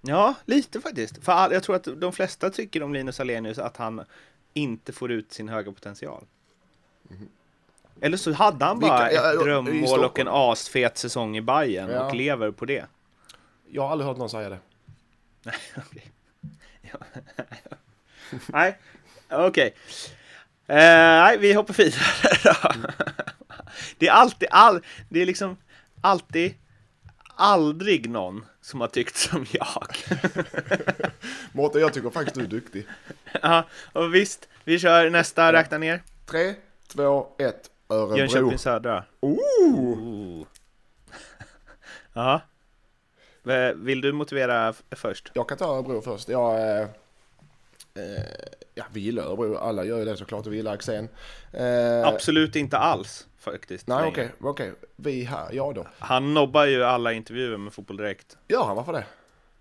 [0.02, 1.24] Ja, lite faktiskt.
[1.24, 4.04] För all, jag tror att de flesta tycker om Linus Alenius att han
[4.54, 6.24] inte får ut sin höga potential.
[8.02, 12.04] Eller så hade han bara Vilka- ett drömmål och en asfet säsong i Bayern Ja.
[12.04, 12.86] och lever på det.
[13.70, 14.60] Jag har aldrig hört någon säga det.
[15.78, 16.12] Okej.
[18.48, 18.78] Nej,
[19.30, 19.74] okej.
[20.68, 22.04] Eh, nej, vi hoppar vidare
[22.44, 22.82] då.
[23.98, 25.58] Det är alltid, all, det är liksom
[26.02, 26.54] alltid,
[27.36, 29.88] aldrig någon som har tyckt som jag.
[31.51, 32.88] Mårten, jag tycker faktiskt du är duktig.
[33.41, 36.03] ja, och visst, vi kör nästa, räkna ner.
[36.25, 36.56] Tre,
[36.88, 37.69] två, ett.
[37.89, 38.17] Örebro.
[38.17, 39.03] Jönköping Södra.
[39.19, 39.39] Oh!
[39.69, 40.45] Ooh.
[42.13, 42.41] Ja.
[43.75, 45.32] Vill du motivera först?
[45.34, 46.30] Jag kan ta Örebro först.
[46.30, 46.88] Jag, eh,
[48.76, 49.56] ja, vi gillar Örebro.
[49.58, 50.46] Alla gör ju det såklart.
[50.48, 51.10] och Vi gillar Axén.
[51.54, 53.88] Eh, Absolut inte alls faktiskt.
[53.88, 54.32] Nej, okej.
[54.42, 54.74] okej.
[54.96, 55.88] Vi här, ja då.
[56.00, 58.38] Han nobbar ju alla intervjuer med Fotboll Direkt.
[58.48, 58.76] Gör han?
[58.76, 59.04] Varför det?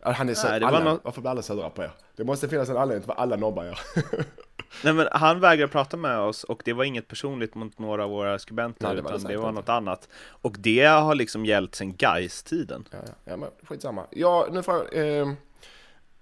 [0.02, 1.90] Ja, Han är så, Nej, alla, nå- Varför blir alla sura på er?
[2.16, 3.78] Det måste finnas en anledning till vad alla nobbar er.
[4.84, 8.10] Nej men han vägrade prata med oss och det var inget personligt mot några av
[8.10, 9.60] våra skribenter Nej, det var utan det var inte.
[9.60, 10.08] något annat.
[10.26, 12.88] Och det har liksom gällt sedan Gais-tiden.
[12.92, 14.06] Ja, ja, ja, men skitsamma.
[14.10, 15.18] Ja, nu får jag...
[15.20, 15.32] Eh,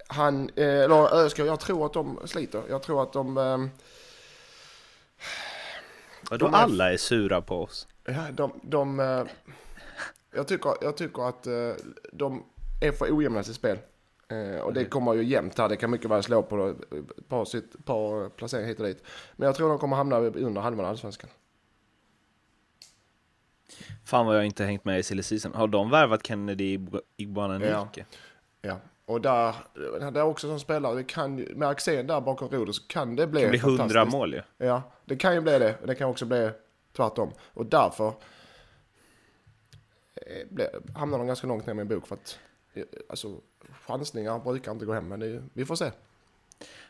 [0.07, 2.63] han, eh, eller Öskar, jag tror att de sliter.
[2.69, 3.39] Jag tror att de...
[3.39, 3.59] Eh,
[6.31, 7.89] Vadå alla är sura på oss?
[8.05, 9.25] ja, de, de eh,
[10.35, 11.73] jag, tycker, jag tycker att eh,
[12.13, 12.45] de
[12.81, 13.79] är för ojämna i sitt spel.
[14.29, 15.69] Eh, och det kommer ju jämnt här.
[15.69, 19.05] Det kan mycket väl slå på ett par, sitt, par placeringar hit och dit.
[19.37, 21.31] Men jag tror de kommer hamna under halvan allsvenskan.
[24.05, 25.55] Fan vad jag inte hängt med i silly season.
[25.55, 26.79] Har de värvat Kennedy
[27.17, 28.07] Igbananike?
[28.63, 28.79] Ja.
[29.07, 29.55] Och där,
[30.11, 33.17] det är också som spelare, det kan ju, med Axén där bakom rodret så kan
[33.17, 34.13] det bli Det blir hundra fantastiskt.
[34.17, 34.43] mål ju.
[34.67, 35.75] Ja, det kan ju bli det.
[35.87, 36.51] Det kan också bli
[36.97, 37.33] tvärtom.
[37.55, 38.09] Och därför
[40.15, 42.07] eh, ble, hamnar de ganska långt ner i min bok.
[42.07, 42.39] För att
[42.75, 43.41] eh, alltså,
[43.87, 45.09] chansningar brukar inte gå hem.
[45.09, 45.91] Men ju- vi får se.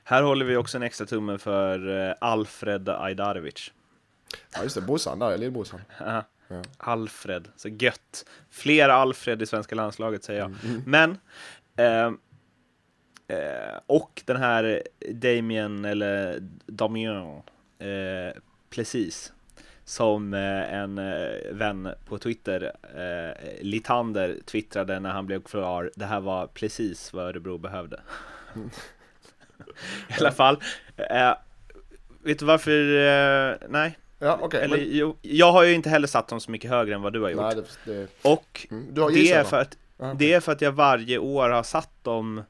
[0.04, 3.72] Här håller vi också en extra tumme för eh, Alfred Ajdarevic.
[4.54, 4.80] Ja, just det.
[4.82, 5.80] Brorsan där, lillbrorsan.
[6.48, 6.62] Ja.
[6.76, 8.24] Alfred, så gött.
[8.50, 10.54] Fler Alfred i svenska landslaget säger jag.
[10.86, 11.18] Men,
[11.76, 12.06] eh,
[13.38, 14.82] eh, och den här
[15.12, 17.42] Damien, eller Damien,
[17.78, 19.32] eh, precis,
[19.84, 26.04] som eh, en eh, vän på Twitter, eh, Litander, twittrade när han blev klar, det
[26.04, 28.00] här var precis vad Örebro behövde.
[30.08, 30.60] I alla fall,
[32.22, 34.62] vet du varför, nej, Ja, okej.
[34.62, 37.12] eller men- jo, jag har ju inte heller satt dem så mycket högre än vad
[37.12, 37.40] du har gjort.
[37.40, 39.78] Nej, det, det, Och mm, det är, för att,
[40.12, 40.16] Okej.
[40.28, 42.42] det är för att jag varje år har satt dem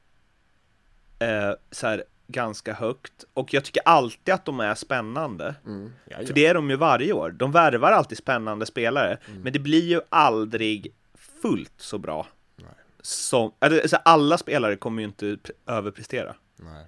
[1.18, 3.24] eh, så här ganska högt.
[3.34, 5.54] Och jag tycker alltid att de är spännande.
[5.66, 5.92] Mm.
[6.04, 6.26] Ja, ja.
[6.26, 7.30] För det är de ju varje år.
[7.30, 9.18] De värvar alltid spännande spelare.
[9.28, 9.40] Mm.
[9.42, 12.26] Men det blir ju aldrig fullt så bra.
[12.56, 12.68] Nej.
[13.02, 16.34] Som, alltså, alla spelare kommer ju inte pre- överprestera.
[16.56, 16.86] Nej.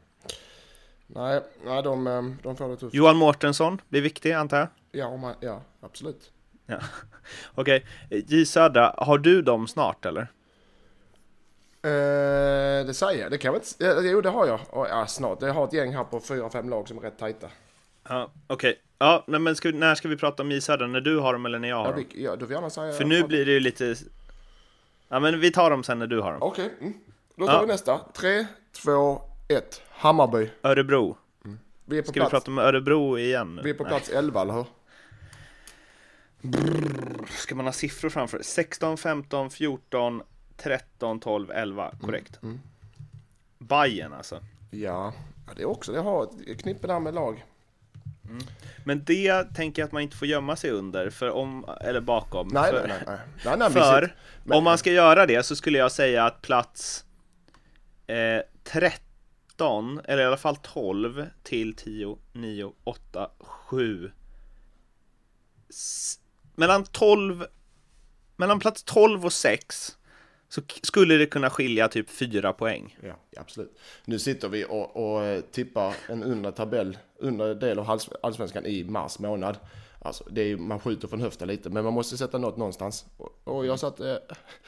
[1.07, 2.95] Nej, nej de, eh, de får det tufft.
[2.95, 4.69] Johan Mårtensson blir viktig antar jag.
[4.93, 6.33] Ja, man, ja, absolut.
[6.67, 6.79] Ja.
[7.55, 10.29] Okej, J Södra, har du dem snart eller?
[11.87, 13.85] Eh, det säger jag, det kan jag inte...
[13.85, 14.61] Ja, jo, det har jag.
[14.71, 15.43] Och, ja, snart.
[15.43, 17.47] Jag har ett gäng här på fyra, fem lag som är rätt tajta.
[18.09, 18.81] Ja, okej.
[18.99, 20.87] Ja, nej, men ska, vi- när ska vi prata om Södra?
[20.87, 22.05] När du har dem eller när jag har Ja, dem?
[22.15, 22.93] vi, ja, får gärna säga...
[22.93, 23.95] För nu blir det ju lite...
[25.09, 26.43] Ja, men vi tar dem sen när du har dem.
[26.43, 26.93] Okej, mm.
[27.37, 27.61] då tar Ja.
[27.61, 28.01] vi nästa.
[28.15, 29.83] Tre, två, ett.
[29.91, 30.51] Hammarby.
[30.63, 31.17] Örebro.
[31.85, 33.63] Vi är på Ska vi plats, prata om Örebro igen nu?
[33.63, 34.67] vi är på plats 11, eller hur?
[37.31, 38.43] Ska man ha siffror framför?
[38.43, 40.23] 16, 15, 14,
[40.57, 41.93] 13, 12, 11.
[42.01, 42.43] Korrekt.
[42.43, 42.61] mm.
[43.59, 44.41] Bayern alltså.
[44.71, 45.13] Ja,
[45.47, 47.45] ja det är också, det har ett knippe där med lag.
[48.85, 52.49] Men det tänker jag att man inte får gömma sig under, för om, eller bakom.
[52.49, 53.19] Nej, för, nej, nej.
[53.45, 53.57] nej.
[53.59, 54.15] nej, För
[54.45, 57.05] men- om man ska göra det så skulle jag säga att plats
[58.07, 64.13] eh, 13, eller i alla fall 12 till 10, 9, 8, 7.
[65.69, 66.19] S-
[66.55, 67.47] mellan 12,
[68.37, 69.99] mellan plats 12 och 6
[70.49, 72.97] så skulle det kunna skilja typ 4 poäng.
[73.03, 73.79] Ja, absolut.
[74.05, 78.85] Nu sitter vi och, och eh, tippar en undre tabell, undre del av allsvenskan i
[78.85, 79.57] mars månad.
[80.03, 83.07] Alltså, det är, man skjuter från höften lite, men man måste sätta något någonstans.
[83.17, 84.01] Och, och jag satt...
[84.01, 84.17] Eh,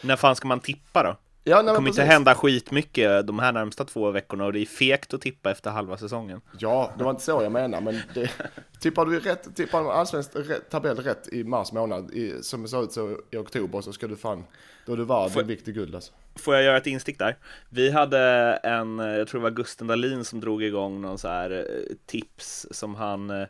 [0.03, 1.17] När fan ska man tippa då?
[1.49, 4.67] Ja, nej, Det kommer inte hända skitmycket de här närmsta två veckorna och det är
[4.67, 6.41] fegt att tippa efter halva säsongen.
[6.59, 8.31] Ja, det var inte så jag menar, men det,
[8.81, 10.31] tippar du rätt, tippar du allsvensk
[10.71, 14.07] tabell rätt i mars månad, i, som det ser ut så i oktober, så ska
[14.07, 14.45] du fan,
[14.87, 16.13] då är du värd en viktig guld alltså.
[16.37, 17.37] Får jag göra ett instick där?
[17.69, 18.21] Vi hade
[18.63, 22.67] en, jag tror det var Gusten Dahlin som drog igång någon så här eh, tips
[22.71, 23.47] som han eh,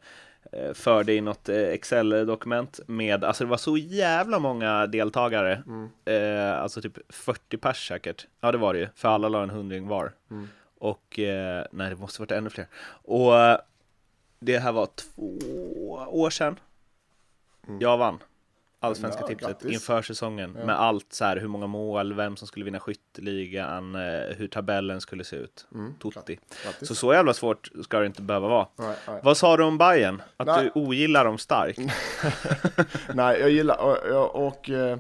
[0.75, 5.63] förde i något eh, Excel-dokument med, alltså det var så jävla många deltagare,
[6.05, 8.27] eh, alltså typ 40 pers säkert.
[8.41, 10.13] Ja det var det ju, för alla la en hundring var.
[10.79, 12.67] Och, eh, nej det måste varit ännu fler.
[13.03, 13.59] Och eh,
[14.41, 15.39] det här var två
[16.09, 16.59] år sedan.
[17.81, 18.19] Jag vann.
[18.81, 19.73] Allsvenska Ja, tipset grattis.
[19.73, 24.01] inför säsongen med allt så här hur många mål, vem som skulle vinna skytteligan, eh,
[24.37, 25.67] hur tabellen skulle se ut.
[26.03, 26.39] Tutti.
[26.65, 26.89] Grattis.
[26.89, 28.67] Så så jävla svårt ska det inte behöva vara.
[28.77, 29.21] Nej, nej.
[29.23, 30.23] Vad sa du om Bayern?
[30.37, 30.65] Att Nej.
[30.75, 31.79] du ogillar dem starkt?
[33.15, 34.99] nej, jag gillar, och, och, och eh,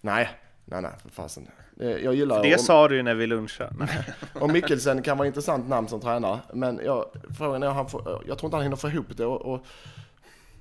[0.00, 0.30] nej,
[0.64, 1.48] nej, nej, för fasen.
[1.80, 2.42] Eh, Jag gillar...
[2.42, 3.88] Det om- sa du ju när vi lunchade.
[4.40, 7.06] Och Mikkelsen kan vara intressant namn som tränare, men jag,
[7.38, 9.26] frågan är han får, jag tror inte han hinner få ihop det.
[9.26, 9.66] Och, och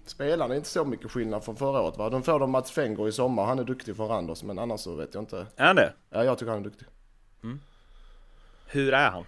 [0.06, 1.98] spelarna är inte så mycket skillnad från förra året.
[1.98, 2.10] Va?
[2.10, 4.96] De får de Mats Fengo i sommar, han är duktig för Randers, men annars så
[4.96, 5.48] vet jag inte.
[5.56, 5.94] Är han det?
[6.10, 6.88] Ja, jag tycker han är duktig.
[8.74, 9.26] Hur är han?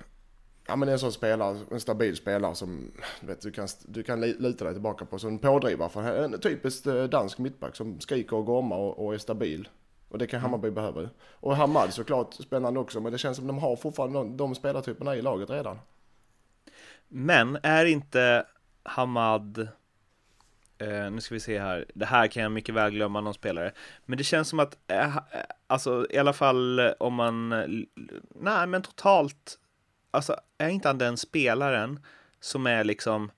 [0.67, 3.67] Ja, men det är en sån spelare, en stabil spelare som du vet, du, kan,
[3.85, 5.19] du kan lita dig tillbaka på.
[5.19, 9.13] Som en pådrivare, för en typiskt eh, dansk mittback som skriker och gormar och, och
[9.13, 9.69] är stabil.
[10.09, 11.07] Och det kan Hammarby behöva ju.
[11.19, 15.15] Och Hamad såklart spännande också, men det känns som de har fortfarande de, de spelartyperna
[15.15, 15.79] i laget redan.
[17.07, 18.45] Men är inte
[18.83, 19.67] Hamad
[20.81, 23.71] Uh, nu ska vi se här, det här kan jag mycket väl glömma någon spelare
[24.05, 25.17] Men det känns som att, uh,
[25.67, 27.49] alltså i alla fall om man,
[28.35, 29.59] nej men totalt
[30.15, 31.99] Alltså är inte han den spelaren
[32.39, 33.31] som är liksom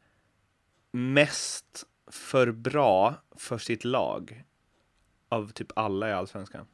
[0.92, 4.44] mest för bra för sitt lag
[5.30, 6.68] av typ alla i Allsvenskan?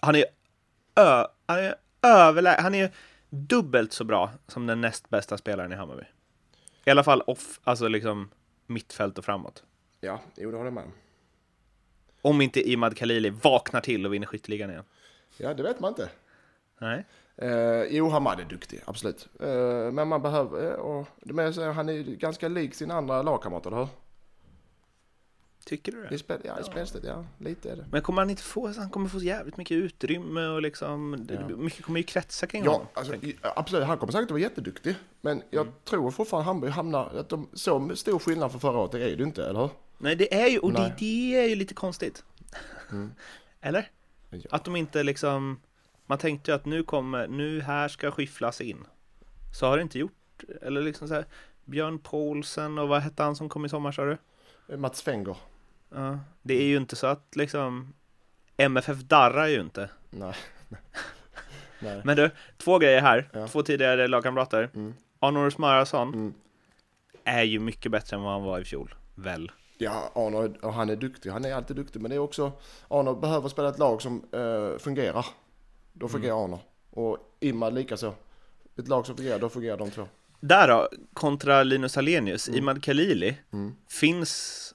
[0.00, 0.24] Han är,
[0.94, 2.92] ö, han är överlägsen, han är
[3.30, 6.04] dubbelt så bra som den näst bästa spelaren i Hammarby.
[6.84, 8.30] I alla fall off, alltså liksom
[8.66, 9.64] mittfält och framåt.
[10.04, 10.84] Ja, jo det håller jag med
[12.22, 12.40] om.
[12.42, 14.84] Inte Imad Khalili vaknar till och vinner skytteligan igen.
[15.38, 16.08] Ja, det vet man inte.
[16.80, 17.06] Nej.
[17.36, 19.28] Eh, jo, Hamad är duktig, absolut.
[19.40, 23.22] Eh, men man behöver, eh, och, men säger, han är ju ganska lik sina andra
[23.22, 23.88] lagkamrater, eller hur?
[25.66, 26.14] Tycker du det?
[26.14, 27.24] I, spel, ja, i spelstil, ja.
[27.38, 27.84] Lite är det.
[27.90, 31.56] Men kommer han inte få, han kommer få jävligt mycket utrymme och liksom, Ja.
[31.56, 32.86] mycket kommer ju kretsa kring Ja, honom.
[32.94, 33.86] alltså, absolut.
[33.86, 34.94] Han kommer säkert att vara jätteduktig.
[35.20, 35.74] Men jag Mm.
[35.84, 37.14] tror fortfarande Hammarby hamnar...
[37.18, 39.70] Att de, så stor skillnad för förra året, är det ju inte, eller hur?
[40.04, 42.24] Nej, det är ju, och det, det är ju lite konstigt.
[43.60, 43.88] Eller?
[44.30, 44.38] Ja.
[44.50, 45.60] Att de inte liksom,
[46.06, 48.84] man tänkte ju att nu kommer, nu här ska skifflas in.
[49.58, 51.24] Så har det inte gjort, eller liksom så här,
[51.64, 54.18] Björn Paulsen och vad hette han som kom i sommar sa du?
[54.76, 55.36] Mats Fenger.
[55.94, 57.94] Ja, det är ju inte så att liksom
[58.56, 59.90] MFF darrar ju inte.
[60.10, 60.34] Nej.
[61.78, 62.00] Nej.
[62.04, 63.28] Men du, två grejer här.
[63.32, 63.48] Ja.
[63.48, 64.70] Två tidigare lagkamrater.
[64.74, 64.94] Mm.
[65.18, 66.34] Arnor Smarason Mm.
[67.24, 68.94] är ju mycket bättre än vad han var i fjol.
[69.14, 69.50] Väl?
[69.84, 71.30] Ja, Arno, och han är duktig.
[71.30, 72.00] Han är alltid duktig.
[72.00, 72.52] Men det är också...
[72.88, 75.26] Arno behöver spela ett lag som eh, fungerar.
[75.92, 76.44] Då fungerar Mm.
[76.54, 76.60] Arno.
[76.90, 78.14] Och Imad likaså.
[78.78, 80.08] Ett lag som fungerar, då fungerar de två.
[80.40, 83.74] Där då, kontra Linus Hallenius, Imad Khalili, Mm.
[83.88, 84.74] finns...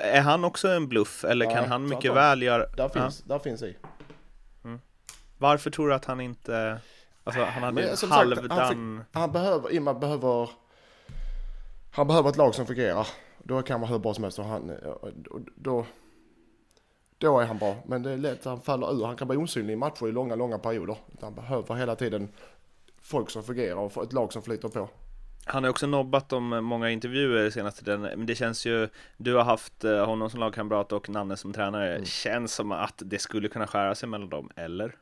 [0.00, 2.66] Är han också en bluff eller kan Nej, han mycket väl göra...
[2.66, 2.88] Där Ja.
[2.88, 3.76] finns, där finns i.
[5.38, 6.78] Varför tror du att han inte...
[7.24, 9.04] Alltså han hade en sagt, han halvdan...
[9.12, 10.50] Han behöver, Imad behöver...
[11.92, 13.06] Han behöver ett lag som fungerar.
[13.44, 14.72] Då kan man hur bra som helst och han,
[15.56, 15.86] då,
[17.18, 17.76] då är han bra.
[17.86, 19.04] Men det är lätt att han faller ur.
[19.06, 20.96] Han kan bli osynlig i matcher i långa, långa perioder.
[21.20, 22.28] Han behöver hela tiden
[23.00, 24.88] folk som fungerar och ett lag som flyter på.
[25.44, 29.44] Han har också nobbat om många intervjuer senaste tiden, men det känns ju, du har
[29.44, 32.04] haft eh, honom som lagkamrat och Nanne som tränare, Mm.
[32.04, 34.96] känns som att det skulle kunna skära sig mellan dem, eller?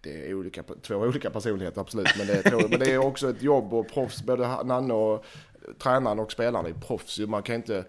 [0.00, 2.08] Det är olika, två olika personligheter absolut.
[2.18, 4.22] Men det, är, men det är också ett jobb och proffs.
[4.22, 5.24] Både Nanne och
[5.78, 7.18] tränaren och spelarna är proffs.
[7.18, 7.84] Man kan inte...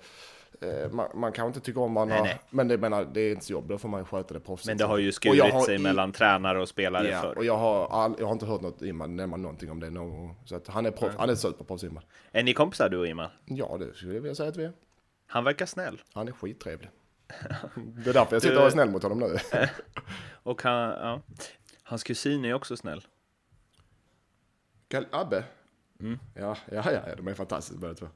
[0.62, 2.40] eh, Man, man kan inte tycka om man Nej, har, nej.
[2.50, 4.68] men det, menar, det är inte jobb, då får man sköta det proffsigt.
[4.68, 7.38] Men det har ju skurit har sig i- mellan tränare och spelare Ja, förr.
[7.38, 10.10] och jag har, all, jag har inte hört något Imman nämna någonting om det någon
[10.10, 10.36] gång.
[10.46, 12.04] Så att han är proffs, han är superproffs Imman.
[12.32, 13.30] Är ni kompisar du och Iman?
[13.46, 14.74] Ja, det skulle jag vilja säga att vi är.
[15.28, 16.02] Han verkar snäll.
[16.14, 16.90] Han är skittrevlig.
[17.76, 19.38] Det är därför jag sitter och är snäll mot honom nu.
[20.44, 21.22] Och han, ja.
[21.84, 23.02] Hans kusin är också snäll.
[25.12, 25.44] Abbe?
[26.00, 26.20] Mm.
[26.36, 28.08] Ja, ja, ja, de är fantastiska båda två.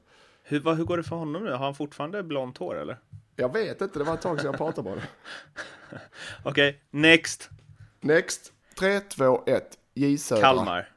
[0.42, 1.50] Hur, vad, hur går det för honom nu?
[1.50, 2.98] Har han fortfarande blont hår eller?
[3.36, 5.08] Jag vet inte, det var ett tag sedan jag pratade med honom.
[6.42, 7.50] Okej, next!
[8.00, 10.42] Next, 3, 2, 1, J Södra.
[10.42, 10.88] Kalmar.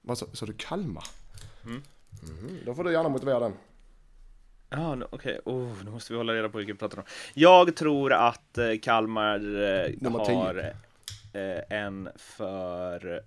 [0.00, 1.04] Vad sa, sa du Kalmar?
[1.64, 1.82] Mm.
[2.22, 3.52] Mhm, Då får du gärna motivera den.
[4.70, 5.40] Ja, nu- okej.
[5.44, 7.04] Oh, nu måste vi hålla reda på vilken vi pratar om.
[7.34, 10.72] Jag tror att eh, Kalmar eh, har
[11.32, 13.22] eh, en för...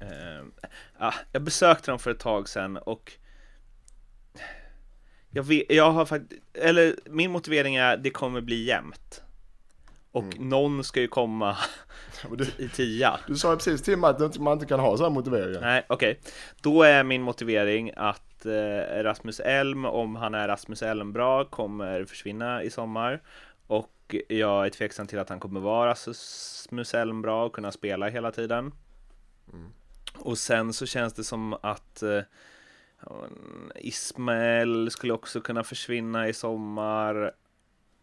[0.00, 0.44] Eh,
[0.98, 3.12] ah, jag besökte dem för ett tag sedan och
[5.30, 9.22] jag, vet, jag har faktiskt, eller min motivering är det kommer bli jämnt.
[10.12, 10.48] Och Mm.
[10.48, 11.56] någon ska ju komma
[12.36, 13.20] Du, i tia.
[13.26, 15.60] du sa ju precis till mig att man inte kan ha sådana motiveringar.
[15.60, 16.20] Nej, okej.
[16.62, 22.04] Då är min motivering att eh, Rasmus Elm, om han är Rasmus Elm bra, kommer
[22.04, 23.22] försvinna i sommar.
[23.66, 28.08] Och jag är tveksam till att han kommer vara Rasmus Elm bra och kunna spela
[28.08, 28.72] hela tiden.
[30.18, 32.22] Och sen så känns det som att eh,
[33.74, 37.32] Ismael skulle också kunna försvinna i sommar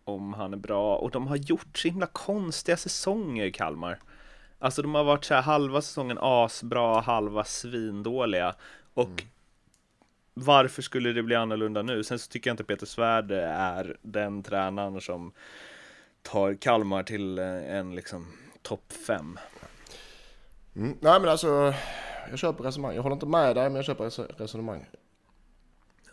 [0.04, 0.98] om han är bra.
[0.98, 4.00] Och de har gjort så himla konstiga säsonger, Kalmar.
[4.60, 8.56] Alltså de har varit så här halva säsongen asbra, halva svindåliga.
[8.94, 9.24] Och
[10.34, 12.04] varför skulle det bli annorlunda nu?
[12.04, 15.32] Sen så tycker jag inte Peter Svärd är den tränaren som
[16.22, 18.28] tar Kalmar till eh, en liksom
[18.62, 19.40] topp fem.
[20.76, 20.98] Mm.
[21.02, 21.74] Nej men alltså,
[22.30, 22.96] jag köper resonemang.
[22.96, 24.86] Jag håller inte med dig men jag köper res- resonemang.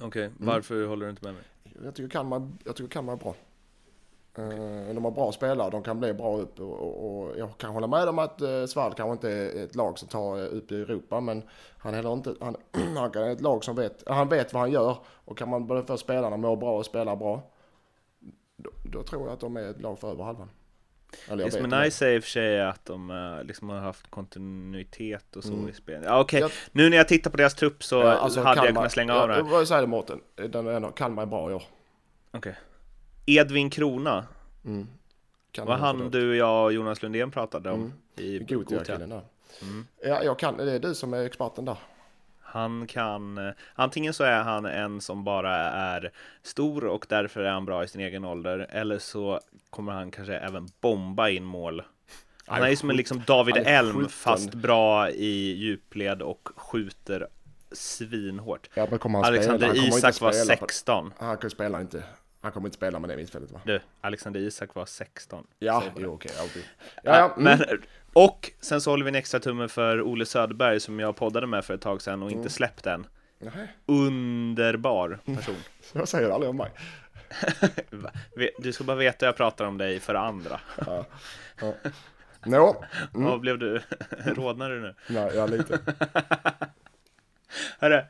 [0.01, 1.43] Okej, varför håller du inte med mig?
[1.85, 3.35] Jag tycker Kalmar, jag tycker Kalmar är bra.
[4.35, 7.71] Eh, De har bra spelare, de kan bli bra upp och, och, och jag kan
[7.71, 10.73] hålla med om att uh, Svärd kanske inte är ett lag som tar eh, upp
[10.73, 11.43] i Europa men
[11.79, 12.57] han är heller inte, han,
[12.97, 15.85] han kan ett lag som vet, han vet vad han gör och kan man både
[15.87, 17.43] få spelarna må bra och spela bra
[18.57, 20.51] då, då tror jag att de är ett lag för över halvan.
[21.29, 21.85] Eller Det som är det.
[21.85, 25.53] nice är i och för sig att de eh, liksom har haft kontinuitet och så
[25.53, 25.69] Mm.
[25.69, 26.03] i spelet.
[26.07, 28.57] Ja, Okej, Jag- nu när jag tittar på deras trupp så Ja, alltså, hade jag
[28.67, 29.51] Kalmar- kunnat slänga av det ja, här.
[29.51, 30.21] Vad säger du Mårten?
[30.97, 31.63] Kalmar är bra i år.
[32.31, 32.55] Okej.
[33.27, 34.27] Edvin Krona,
[34.65, 34.87] Mm.
[35.53, 36.09] Kan få han det.
[36.19, 37.93] du, jag och Jonas Lundén pratade om Mm.
[38.17, 38.97] i Gothia.
[38.97, 39.87] Mm.
[40.05, 41.77] Ja, jag kan, det är du som är experten där.
[42.53, 46.13] Han kan, eh, antingen så är han en som bara är
[46.43, 50.37] stor och därför är han bra i sin egen ålder, eller så kommer han kanske
[50.37, 51.83] även bomba in mål.
[52.47, 54.09] Han är ju som en liksom David Elm, 17.
[54.09, 57.27] fast bra i djupled och skjuter
[57.73, 58.69] svinhårt.
[58.75, 58.89] Ja,
[59.25, 61.13] Alexander Isak var spela på- 16.
[61.19, 62.03] Han kan spela inte.
[62.41, 63.61] Han kommer inte spela med det mittfältet va?
[63.65, 65.47] Du, Alexander Isak var 16.
[65.59, 66.31] Ja, jo, okej.
[66.39, 66.65] ja, okej.
[67.03, 67.45] Ja, ja, mm.
[67.45, 67.83] Men,
[68.13, 71.65] och sen så håller vi en extra tumme för Ole Söderberg som jag poddade med
[71.65, 72.39] för ett tag sedan och Mm.
[72.39, 73.07] inte släppt än.
[73.39, 73.53] Nej,
[73.87, 75.55] Underbar person.
[75.93, 76.71] jag säger aldrig om mig.
[78.59, 80.61] Du ska bara veta jag pratar om dig för andra.
[80.87, 81.05] Ja.
[81.61, 81.73] Ja.
[82.47, 82.85] Nå,
[83.15, 83.27] mm.
[83.27, 83.81] Vad blev du?
[84.25, 84.95] Rodnar du nu?
[85.09, 85.79] nej, ja lite.
[87.79, 88.03] Hörru,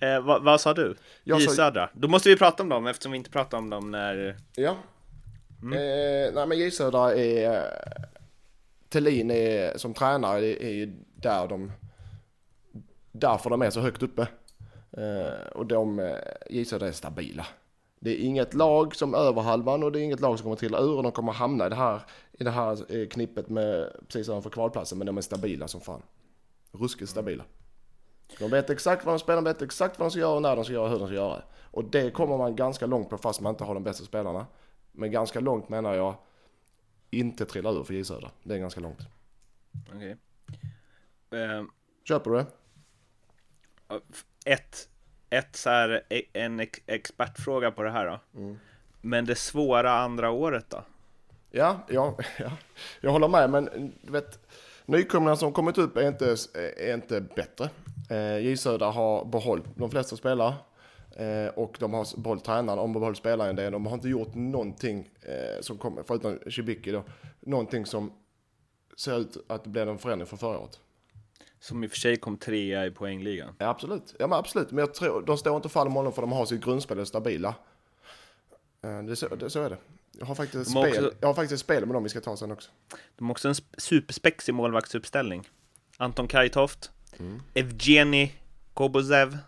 [0.00, 0.94] eh, vad, vad sa du?
[1.24, 1.88] Jag J sa- Södra.
[1.92, 4.36] Då måste vi prata om dem eftersom vi inte pratade om dem när...
[4.54, 4.70] Ja.
[5.62, 7.64] Eh, nej men J Södra är...
[8.90, 11.72] Thelin är som tränare är, ju där de...
[13.12, 14.28] Därför de är så högt uppe.
[14.90, 16.16] Eh, och de, eh,
[16.50, 17.46] J Södra är stabila.
[18.00, 20.74] Det är inget lag som över halvan och det är inget lag som kommer till
[20.74, 24.28] ur och de kommer hamna i det här, i det här eh, knippet med precis
[24.28, 26.02] ovanför kvalplatsen men de är stabila som fan.
[26.72, 27.44] Ruskigt stabila.
[28.38, 30.64] De vet exakt vad de spelar, de vet exakt vad de ska göra, när de
[30.64, 31.42] ska göra, hur de ska göra.
[31.70, 34.46] Och det kommer man ganska långt på fast man inte har de bästa spelarna.
[34.92, 36.14] Men ganska långt menar jag
[37.10, 38.30] inte trilla ur för J Södra.
[38.42, 39.00] Det är ganska långt.
[39.94, 40.16] Okej.
[41.30, 41.64] Eh,
[42.04, 42.46] Köper du det?
[44.44, 44.88] ett,
[45.30, 48.20] ett så här, e- en ex- expertfråga på det här då.
[49.00, 50.84] Men det svåra andra året då?
[51.50, 52.50] Ja, ja, ja.
[53.00, 54.38] Jag håller med men du vet
[54.86, 56.36] nykomlingarna som kommit upp är inte,
[56.78, 57.70] är inte bättre.
[58.10, 60.54] Eh, J Södra har behållit de flesta spelare.
[61.16, 63.70] Eh, och de har behållit tränaren, om behållit spelaren det.
[63.70, 67.04] De har inte gjort någonting eh, som kommer, förutom Shibiki då,
[67.40, 68.12] någonting som
[68.96, 70.80] ser ut att det blir en förändring från förra året.
[71.60, 73.54] Som i och för sig kom trea i poängligan.
[73.58, 74.14] Ja, absolut.
[74.18, 74.70] Ja, men absolut.
[74.70, 77.06] Men jag tror, de står inte och faller med honom för de har sitt grundspel
[77.06, 77.54] stabila.
[78.82, 79.78] Eh, Det, så, det, så är det.
[80.18, 82.52] Jag har faktiskt spel, också- jag har faktiskt spel med dem vi ska ta sen
[82.52, 82.70] också.
[83.16, 85.48] De har också en sp- superspexig målvaktsuppställning.
[85.96, 86.90] Anton Kajtoft,
[87.54, 88.32] Evgeni
[88.74, 89.38] Kobozev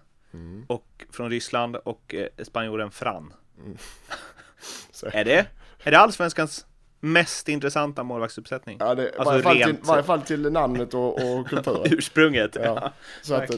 [0.67, 3.33] och från Ryssland och eh, spanjoren Fran.
[4.91, 5.07] Så.
[5.13, 5.47] Är det,
[5.83, 6.67] är det allsvenskans
[7.01, 8.77] mest intressanta målvaktsuppsättning?
[8.81, 11.93] Ja, det, Alltså varje, fall till, varje fall till namnet och, och kulturen.
[11.93, 12.57] Ursprunget.
[12.65, 13.49] Ja, så att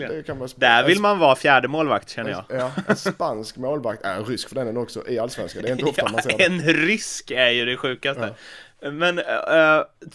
[0.57, 2.45] Där vill man vara fjärde målvakt känner jag.
[2.49, 5.63] Ja, en spansk målvakt, äh, en rysk för den är också, i allsvenskan.
[5.63, 6.45] Det är inte ofta man ser det.
[6.45, 8.35] en rysk är ju det sjukaste.
[8.81, 9.25] Men uh,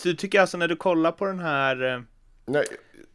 [0.03, 2.01] du tycker alltså när du kollar på den här eh,
[2.45, 2.65] Nej,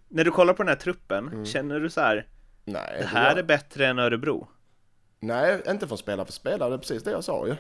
[0.09, 2.27] När du kollar på den här truppen, känner du så här
[2.65, 4.49] nej, Det här är bättre än Örebro?
[5.21, 7.57] nej, inte från spelare för spelare, det är precis det jag sa ju.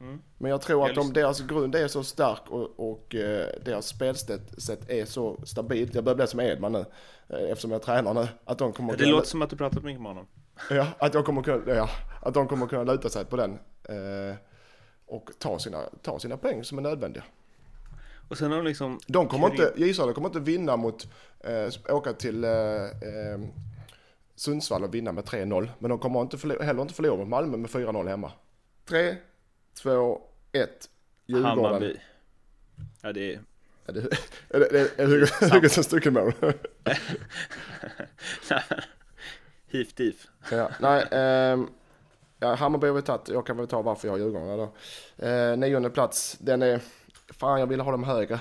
[0.00, 0.20] Mm.
[0.38, 3.86] Men jag tror Jag att om deras grund är så stark och, och eh, deras
[3.86, 6.84] spelsätt sätt är så stabilt, jag börjar bli som Edman nu,
[7.28, 10.02] eh, eftersom jag tränar nu, att de kommer Det låter som att du pratat mycket
[10.02, 10.26] med honom.
[10.70, 11.90] Ja, att, jag kommer kunna, ja,
[12.22, 14.36] att de kommer kunna luta sig på den eh,
[15.06, 17.24] och ta sina, ta sina poäng som är nödvändiga.
[18.28, 21.08] Och sen har de liksom De kommer inte, J Södra kommer inte vinna mot,
[21.40, 23.40] eh, åka till eh, eh,
[24.40, 25.68] Sundsvall och vinna med 3-0.
[25.78, 28.32] Men de kommer inte förlora, heller inte förlora mot Malmö med 4-0 hemma.
[28.88, 29.16] 3,
[29.82, 30.20] 2,
[30.52, 30.90] 1,
[31.26, 31.58] Djurgården.
[31.58, 31.96] Hammarby.
[33.02, 33.40] Ja, det är...
[33.86, 34.00] Är det,
[34.48, 36.32] är det, är det, är det Hugosons styckemål?
[39.66, 40.28] Hif dif.
[40.50, 41.68] ja, nej, ehm,
[42.38, 43.28] ja, Hammarby har vi tagit.
[43.28, 44.72] Jag kan väl ta varför jag har Djurgården då.
[45.26, 46.80] Eh, nionde plats, den är,
[47.28, 48.40] fan jag vill ha dem högre.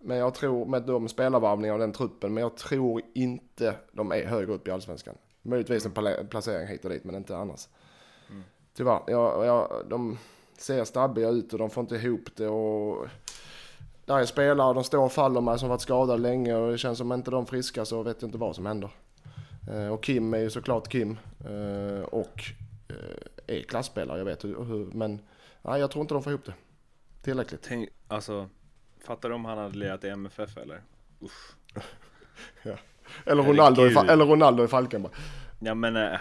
[0.00, 4.26] Men jag tror med de spelarvarvningarna och den truppen, men jag tror inte de är
[4.26, 5.14] högre upp i allsvenskan.
[5.46, 7.68] Möjligtvis en pla- placering hit och dit, men inte annars.
[8.76, 10.18] Tyvärr, jag, jag, de
[10.58, 13.06] ser stabbiga ut och de får inte ihop det och
[14.04, 16.98] där är spelare, de står och faller med som varit skadade länge och det känns
[16.98, 18.90] som inte de friska så vet jag inte vad som händer.
[19.70, 22.42] Eh, Och Kim är ju såklart Kim eh, och
[22.88, 25.20] eh, är klassspelare, jag vet hur, men
[25.62, 26.54] nej, jag tror inte de får ihop det
[27.22, 27.62] tillräckligt.
[27.62, 28.48] Tänk, alltså,
[29.04, 30.82] fattar du om han hade lirat i MFF eller?
[31.22, 31.54] Usch.
[33.26, 35.12] Eller Ronaldo, i, eller Ronaldo i Falkenberg.
[35.58, 36.18] Ja men, äh,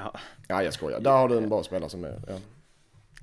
[0.47, 0.99] Ja, jag skojar.
[0.99, 2.33] Där har du en bra spelare som är, ja.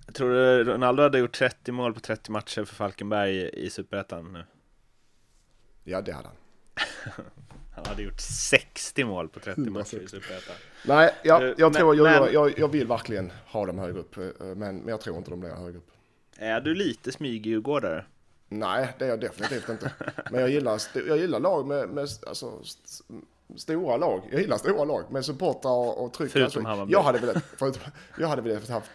[0.07, 4.33] jag tror du Ronaldo hade gjort 30 mål på 30 matcher för Falkenberg i, Superettan
[4.33, 4.45] nu?
[5.85, 6.37] Ja, det hade han.
[7.75, 10.09] Han hade gjort 60 mål på 30 matcher i 160.
[10.09, 10.57] Superettan.
[10.87, 13.99] Nej, jag, Eh, jag men- tror, jag, men- jag, jag vill verkligen ha dem högre
[13.99, 15.91] upp, eh, men, men jag tror inte de blir högre upp.
[16.39, 18.05] Är du lite smyg-djurgårdare?
[18.49, 19.93] Nej, det är jag definitivt inte.
[20.31, 22.63] Men jag gillar, jag gillar lag med, med alltså,
[23.57, 24.23] stora lag.
[24.31, 26.31] Jag gillar stora lag med supportrar och, tryck.
[26.33, 26.93] Förutom Alltså, Hammarby.
[26.93, 27.83] jag hade velat, förutom,
[28.19, 28.91] jag hade velat haft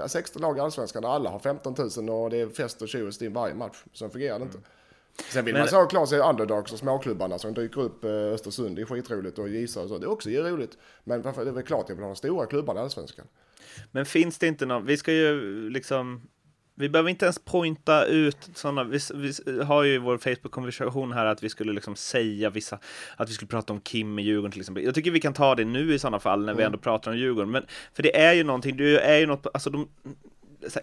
[0.00, 2.88] eh, 16 lag i Allsvenskan där alla har 15 000 och det är fest och
[3.06, 3.76] och stim varje match.
[3.92, 4.58] Så fungerar det inte.
[5.32, 8.78] Sen vill Men- man så klart se underdogs och småklubbarna som dyker upp eh, Östersund.
[8.78, 9.98] Är skitroligt och Gisa och så.
[9.98, 10.78] Det är också roligt.
[11.04, 13.26] Men varför, det är väl klart jag vill ha de stora klubbarna i Allsvenskan.
[13.90, 15.40] Men finns det inte någon, vi ska ju
[15.70, 16.22] liksom
[16.80, 21.26] vi behöver inte ens pointa ut sådana, vi, vi har ju i vår Facebook-konversation här
[21.26, 22.78] att vi skulle liksom säga vissa,
[23.16, 24.84] att vi skulle prata om Kim i Djurgården till exempel.
[24.84, 27.16] Jag tycker vi kan ta det nu i sådana fall när vi ändå pratar om
[27.16, 27.50] Djurgården.
[27.50, 29.88] Men, för det är ju någonting, det är ju något, alltså de,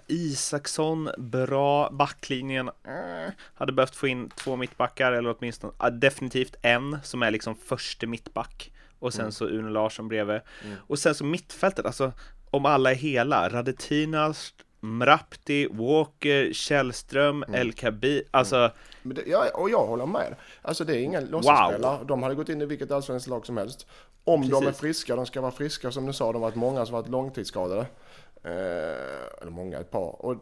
[0.07, 6.97] Isaksson, bra, backlinjen, eh, hade behövt få in två mittbackar eller åtminstone, ja, definitivt en
[7.03, 8.71] som är liksom första mittback.
[8.99, 10.41] Och sen så Uno Larsson bredvid.
[10.77, 12.13] Och sen så mittfältet, alltså
[12.51, 14.53] om alla är hela, Radetinas,
[14.88, 17.61] Mrapti, Walker, Källström, Mm.
[17.61, 18.23] El Kabi.
[18.31, 18.71] Alltså,
[19.01, 20.35] Men det, ja, och jag håller med.
[20.61, 22.03] Alltså det är ingen låtsasspelare.
[22.03, 23.88] De hade gått in i vilket allsvenskt lag som helst.
[24.23, 24.79] Om de är Precis.
[24.79, 27.85] friska, de ska vara friska som du sa, de har varit många som varit långtidsskadade.
[28.43, 28.51] Eh,
[29.41, 30.25] eller många, ett par.
[30.25, 30.35] Och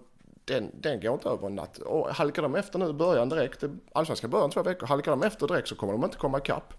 [0.45, 1.77] den, den går inte över en natt.
[1.77, 5.23] Och halkar de efter nu i början direkt, allsvenskan börjar om två veckor, halkar de
[5.23, 6.73] efter direkt så kommer de inte komma ikapp.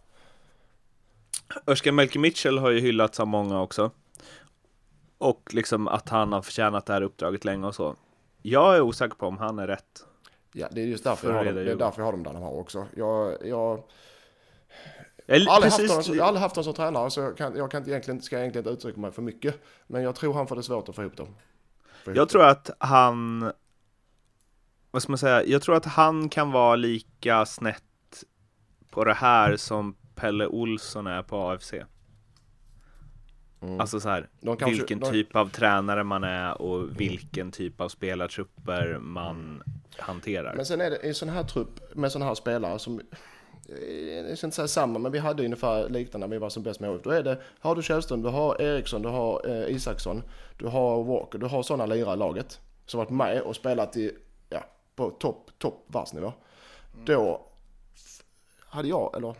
[1.67, 3.91] Özcan Melker Mitchell har ju hyllats av många också.
[5.19, 7.97] Och liksom att han har förtjänat det här uppdraget länge och så.
[8.43, 10.07] Jag är osäker på om han är rätt.
[10.53, 12.05] Ja, det är just därför, jag har, dem, det är det är ju- därför jag
[12.07, 12.87] har dem där de har också.
[12.97, 13.83] Jag, jag,
[15.27, 17.57] Jag aldrig, precis, haft honom, jag har aldrig haft honom som tränare så jag, kan,
[17.57, 19.63] jag kan inte egentligen, ska egentligen inte uttrycka mig för mycket.
[19.87, 21.29] Men jag tror han får det svårt att få ihop dem.
[22.05, 23.53] Få ihop Jag tror att han...
[24.91, 25.45] Vad ska man säga?
[25.45, 27.83] Jag tror att han kan vara lika snett
[28.91, 31.75] på det här som Pelle Olsson är på AFC.
[33.67, 33.81] Mm.
[33.81, 37.89] Alltså så här, kanske- vilken de- typ av tränare man är och vilken typ av
[37.89, 39.63] spelartrupper man
[39.99, 40.55] hanterar.
[40.55, 43.01] Men sen är det i sån här trupp med såna här spelare som,
[43.69, 46.63] eh, jag ska inte säga samma, men vi hade ungefär liknande när vi var som
[46.63, 47.03] bäst med HIF.
[47.03, 50.23] Då är det, har du Källström, du har Eriksson, du har eh, Isaksson,
[50.59, 52.61] du har Walker, du har sådana lirare i laget.
[52.87, 54.13] Som varit med och spelat i,
[54.51, 54.65] ja,
[54.97, 56.33] på topp, topp världsnivå.
[57.05, 57.47] Då
[57.95, 58.23] f-
[58.61, 59.35] hade jag, eller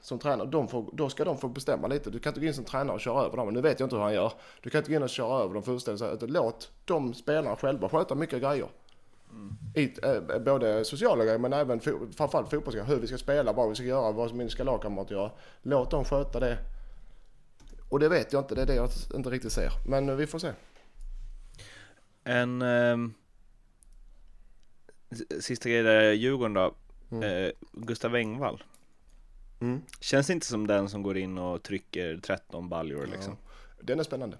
[0.00, 2.10] som tränare, de får, då ska de få bestämma lite.
[2.10, 3.54] Du kan inte gå in som tränare och köra över dem.
[3.54, 4.32] Nu vet jag inte hur han gör.
[4.62, 6.30] Du kan inte gå in och köra över dem fullständigt.
[6.30, 8.68] Låt de spelarna själva sköta mycket grejer.
[9.74, 12.88] I, eh, både sociala grejer men även fo- framförallt fotbollsgrejer.
[12.88, 15.30] Hur vi ska spela, vad vi ska göra, vad min ska lagkamrater göra.
[15.62, 16.58] Låt dem sköta det.
[17.88, 19.70] Och det vet jag inte, det är det jag inte riktigt ser.
[19.88, 20.52] Men eh, vi får se.
[22.24, 22.62] En
[25.10, 26.74] s- sista grej där, Djurgården då.
[27.10, 27.44] Mm.
[27.46, 28.62] Eh, Gustav Engvall.
[29.62, 29.82] Mm.
[30.00, 33.36] Känns inte som den som går in och trycker 13 baljor liksom.
[33.80, 34.36] Den är spännande.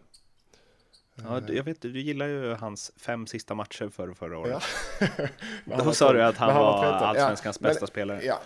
[1.14, 4.62] Ja, jag vet, du gillar ju hans fem sista matcher för förra året.
[5.00, 5.06] Ja.
[5.76, 6.98] Han Då sa du att han men var 13.
[7.00, 8.22] Ja, allsvenskans men- bästa spelare.
[8.24, 8.40] Ja,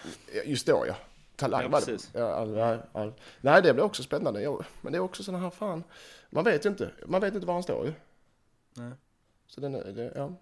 [0.45, 0.95] just då ja.
[1.37, 2.81] Talang Ja, var det.
[2.93, 3.13] Ja.
[3.41, 4.43] Nej, det blir också spännande.
[4.43, 5.85] Jo, men det är också sådana här fan.
[6.31, 6.91] Man vet inte.
[7.07, 7.93] Man vet inte var han står ju.
[8.75, 8.93] Nej.
[9.47, 10.33] Så den det, ja.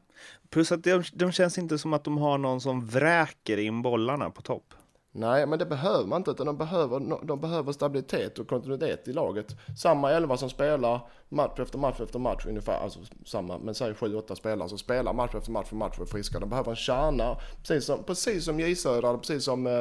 [0.50, 4.30] Plus att de, de känns inte som att de har någon som vräker in bollarna
[4.30, 4.74] på topp.
[5.16, 6.30] Nej, men det behöver man inte.
[6.30, 9.46] Utan de, behöver, de behöver stabilitet och kontinuitet i laget.
[9.78, 12.82] Samma elva som spelar match efter match efter match ungefär.
[12.82, 16.02] Alltså samma, men säg sju, åtta spelare som spelar match efter match för match och
[16.02, 16.40] är friska.
[16.40, 17.36] De behöver en kärna.
[17.58, 19.72] Precis som, precis som J Södra, precis som eh,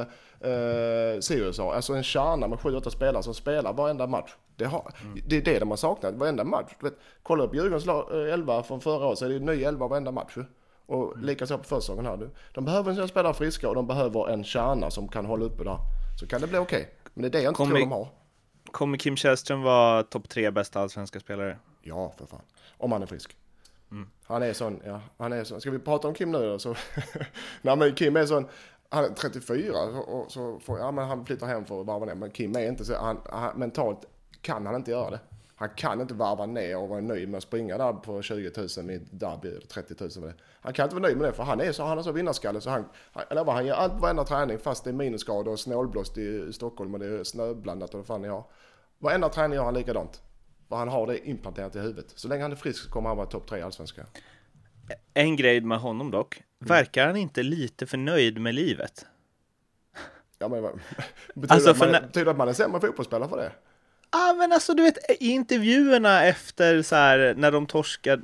[0.52, 1.74] eh, Sirius har.
[1.74, 4.36] Alltså en kärna med sju, åtta spelare som spelar varenda match.
[4.56, 4.94] Det, har,
[5.28, 6.76] det är det de har saknat, varenda match.
[6.80, 9.64] Du vet, kolla upp Djurgårdens eh, elva från förra året så är det en ny
[9.64, 10.38] elva varenda match.
[10.86, 12.18] Och likaså på försäsongen här.
[12.18, 12.30] Du.
[12.54, 15.78] De behöver en spelare friska och de behöver en kärna som kan hålla uppe där.
[16.20, 16.90] Så kan det bli okej.
[17.14, 18.08] Men det är det jag inte Kommer- tror de har.
[18.72, 21.58] Kommer Kim Källström vara topp tre bästa allsvenska spelare?
[21.82, 22.42] Ja, för fan.
[22.78, 23.38] Om han är frisk.
[24.24, 25.62] Han är sån, ja, han är sån.
[25.62, 26.60] Ska vi prata om Kim nu då?
[26.60, 26.76] Så,
[27.62, 28.48] nej men Kim är sån,
[28.90, 32.06] han är 34 och, och så får, ja men han flyttar hem för att varva
[32.06, 32.16] ner.
[32.16, 34.06] Men Kim är inte så, han, han, mentalt
[34.42, 35.20] kan han inte göra det.
[35.64, 38.91] Han kan inte varva ner och vara nöjd med att springa där på 20 000
[38.91, 40.36] i derby eller 30 000 med det.
[40.61, 42.61] Han kan inte vara nöjd med det för han är så, han har så vinnarskalle
[42.61, 45.59] så han, han, eller vad, han gör allt varenda träning fast det är minusgrader och
[45.59, 48.45] snålblåst i Stockholm och det är snöblandat och vad fan ni har.
[48.99, 50.22] Varenda träning gör han likadant.
[50.70, 52.05] För han har det implanterat i huvudet.
[52.16, 54.05] Så länge han är frisk så kommer han vara topp tre i allsvenskan.
[55.14, 56.43] En grej med honom dock.
[56.59, 59.05] Verkar han inte lite för nöjd med livet?
[60.39, 60.61] Ja, men,
[61.36, 63.51] betyder, Alltså, att man, för är- när- betyder att man är sämre fotbollsspelare för det?
[64.14, 68.22] Ah, men alltså du vet i intervjuerna efter så här när de torskar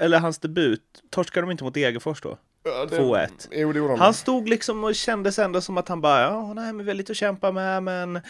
[0.00, 2.38] eller hans debut, torskar de inte mot Degerfors då?
[2.66, 3.48] Ja, det- 2-1.
[3.50, 3.96] Jo, det.
[3.96, 6.94] Han stod liksom och kändes ändå som att han bara, ja, nej, men vi har
[6.96, 8.20] lite att kämpa med, men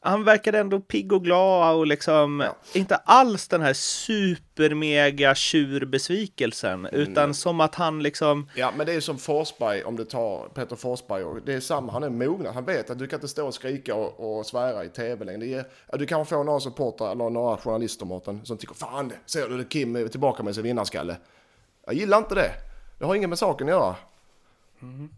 [0.00, 2.56] han verkade ändå pigg och glad och liksom Ja.
[2.72, 9.00] inte alls den här supermega tjurbesvikelsen, utan som att han liksom, Ja, men det är
[9.00, 11.24] som Forsberg, om du tar Peter Forsberg.
[11.24, 12.54] Och det är samma, han är mognad.
[12.54, 15.64] Han vet att du kan inte stå och skrika och, och svära i tv längre.
[15.92, 19.96] Du kan få några supportrar eller några journalister, Mårten, som tycker fan, ser du Kim
[19.96, 21.16] är tillbaka med sin vinnarskalle.
[21.86, 22.50] Jag gillar inte det.
[23.04, 23.96] Det har inget med saken att göra.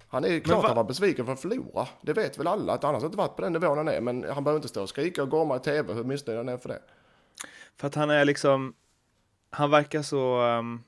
[0.08, 1.88] Han är ju klart va- han var besviken för att förlora.
[2.00, 4.00] Det vet väl alla att annars har inte varit på den nivån han är.
[4.00, 6.56] Men han behöver inte stå och skrika och gorma i tv hur missnöjd han är
[6.56, 6.80] för det.
[7.76, 8.74] för att han är liksom,
[9.50, 10.82] han verkar så, um,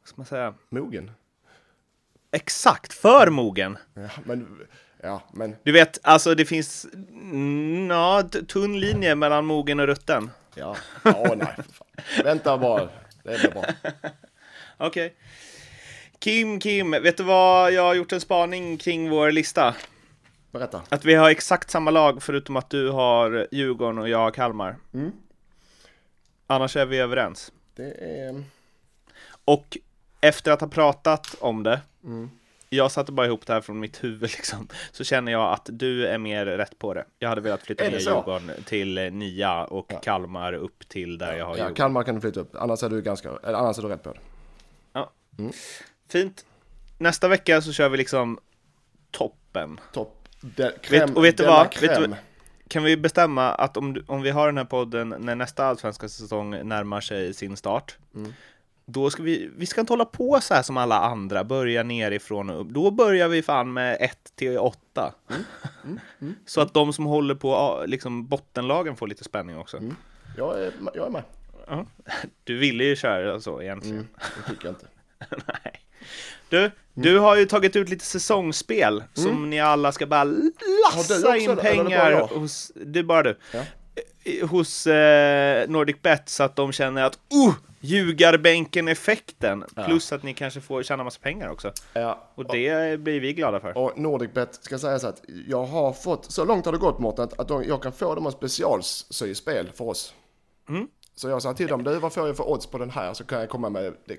[0.00, 1.10] vad ska man säga, Mogen.
[2.30, 3.78] exakt för mogen.
[3.94, 4.66] Ja, men,
[5.02, 10.30] ja, men, Du vet, alltså det finns, mm, ja, tunn linje mellan mogen och rutten.
[10.54, 10.76] ja.
[11.04, 11.56] Ja, nej.
[12.24, 12.88] Vänta bara.
[13.22, 13.64] Det blir bra.
[14.78, 15.14] Okej.
[16.18, 17.72] Kim, Kim, vet du vad?
[17.72, 19.74] Jag har gjort en spaning kring vår lista.
[20.50, 20.82] Berätta.
[20.88, 24.76] Att vi har exakt samma lag förutom att du har Djurgården och jag har Kalmar.
[24.94, 25.12] Mm.
[26.46, 27.52] Annars är vi överens.
[27.76, 28.44] Det är...
[29.44, 29.78] Och
[30.20, 32.30] efter att ha pratat om det, Mm.
[32.68, 36.06] jag satte bara ihop det här från mitt huvud liksom, så känner jag att du
[36.06, 37.04] är mer rätt på det.
[37.18, 38.10] Jag hade velat flytta ner så?
[38.10, 41.74] Djurgården till eh, nia och Kalmar upp till där jag har Ja, Djurgården.
[41.74, 44.18] Kalmar kan du flytta upp, annars är du ganska, annars är du rätt på det.
[46.08, 46.44] Fint.
[46.98, 48.38] Nästa vecka så kör vi liksom
[49.10, 49.80] toppen.
[49.92, 50.28] Topp.
[50.40, 51.80] De, crème, och vet du vad?
[51.80, 52.14] Vet du?
[52.68, 56.50] Kan vi bestämma att om, om vi har den här podden när nästa allsvenska säsong
[56.68, 58.32] närmar sig sin start, Mm.
[58.86, 62.50] då ska vi, vi ska inte hålla på så här som alla andra, börja nerifrån
[62.50, 62.68] och upp.
[62.68, 65.12] Då börjar vi fan med 1 till 8.
[65.84, 65.94] Mm.
[66.46, 69.76] Så att de som håller på liksom bottenlagen får lite spänning också.
[69.76, 69.96] Mm.
[70.36, 71.22] Jag, är, jag är med.
[71.66, 71.86] Ja.
[72.44, 73.96] Du ville ju köra så egentligen.
[73.96, 74.86] Mm, det tycker jag inte.
[75.46, 75.80] Nej.
[76.48, 80.52] Du, du har ju tagit ut lite säsongsspel som ni alla ska bara du
[80.84, 83.38] lassa också in det, eller bara pengar hos, är bara du.
[83.52, 83.62] Ja.
[84.46, 89.64] Hos eh, Nordic Bet så att de känner att oh, ljugarbänken-effekten.
[89.86, 91.72] Plus att ni kanske får tjäna massa pengar också.
[91.92, 92.30] Ja.
[92.34, 93.78] Och det blir vi glada för.
[93.78, 97.24] Och Nordicbet ska säga så att jag har fått, så långt har det gått Mårten,
[97.24, 100.14] att, att de, jag kan få dem att specialsy spel för oss.
[100.68, 100.88] Mm.
[101.14, 103.14] Så jag sa till dem, du vad får jag för odds på den här?
[103.14, 104.16] Så kan jag komma med det,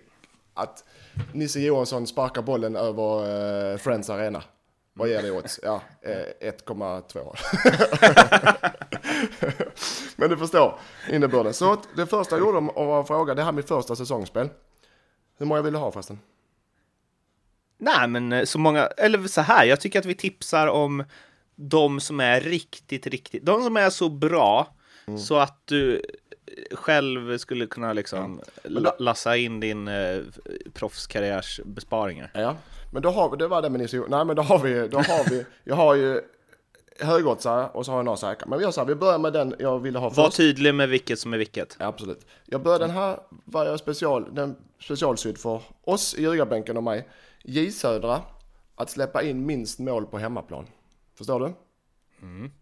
[0.58, 0.84] att
[1.34, 3.20] Nisse Johansson sparkar bollen över
[3.74, 4.43] eh, Friends Arena.
[4.93, 5.60] Vad ger det odds?
[5.64, 7.36] Ja, eh, 1,2.
[10.16, 10.80] Men du förstår
[11.12, 11.53] innebörden.
[11.53, 14.49] Så det första jag gjorde var att fråga, det här är mitt första säsongsspel.
[15.38, 16.20] Hur många vill du ha förresten?
[17.78, 21.03] Nej, men eh, så många, eller så här, jag tycker att vi tipsar om
[21.55, 24.74] de som är riktigt, riktigt, de som är så bra
[25.10, 25.20] Mm.
[25.20, 26.01] så att du
[26.71, 30.19] själv skulle kunna liksom då- la- lassa in din eh,
[30.73, 32.31] proffskarriärs besparingar.
[32.33, 32.55] Ja,
[32.93, 34.97] men då har vi, det var det med Nisse Nej men då har vi, då
[34.97, 36.21] har vi, jag har ju
[36.99, 38.47] högoddsare och så har jag några säkra.
[38.47, 40.37] Men vi gör så här, vi börjar med den jag ville ha Var först.
[40.37, 41.77] tydlig med vilket som är vilket.
[41.79, 42.25] Ja, absolut.
[42.45, 47.07] Jag börjar den här, var jag special, den specialsydd för oss i ljugarbänken och mig.
[47.43, 48.21] J Södra,
[48.75, 50.65] att släppa in minst mål på hemmaplan.
[51.17, 51.53] Förstår du?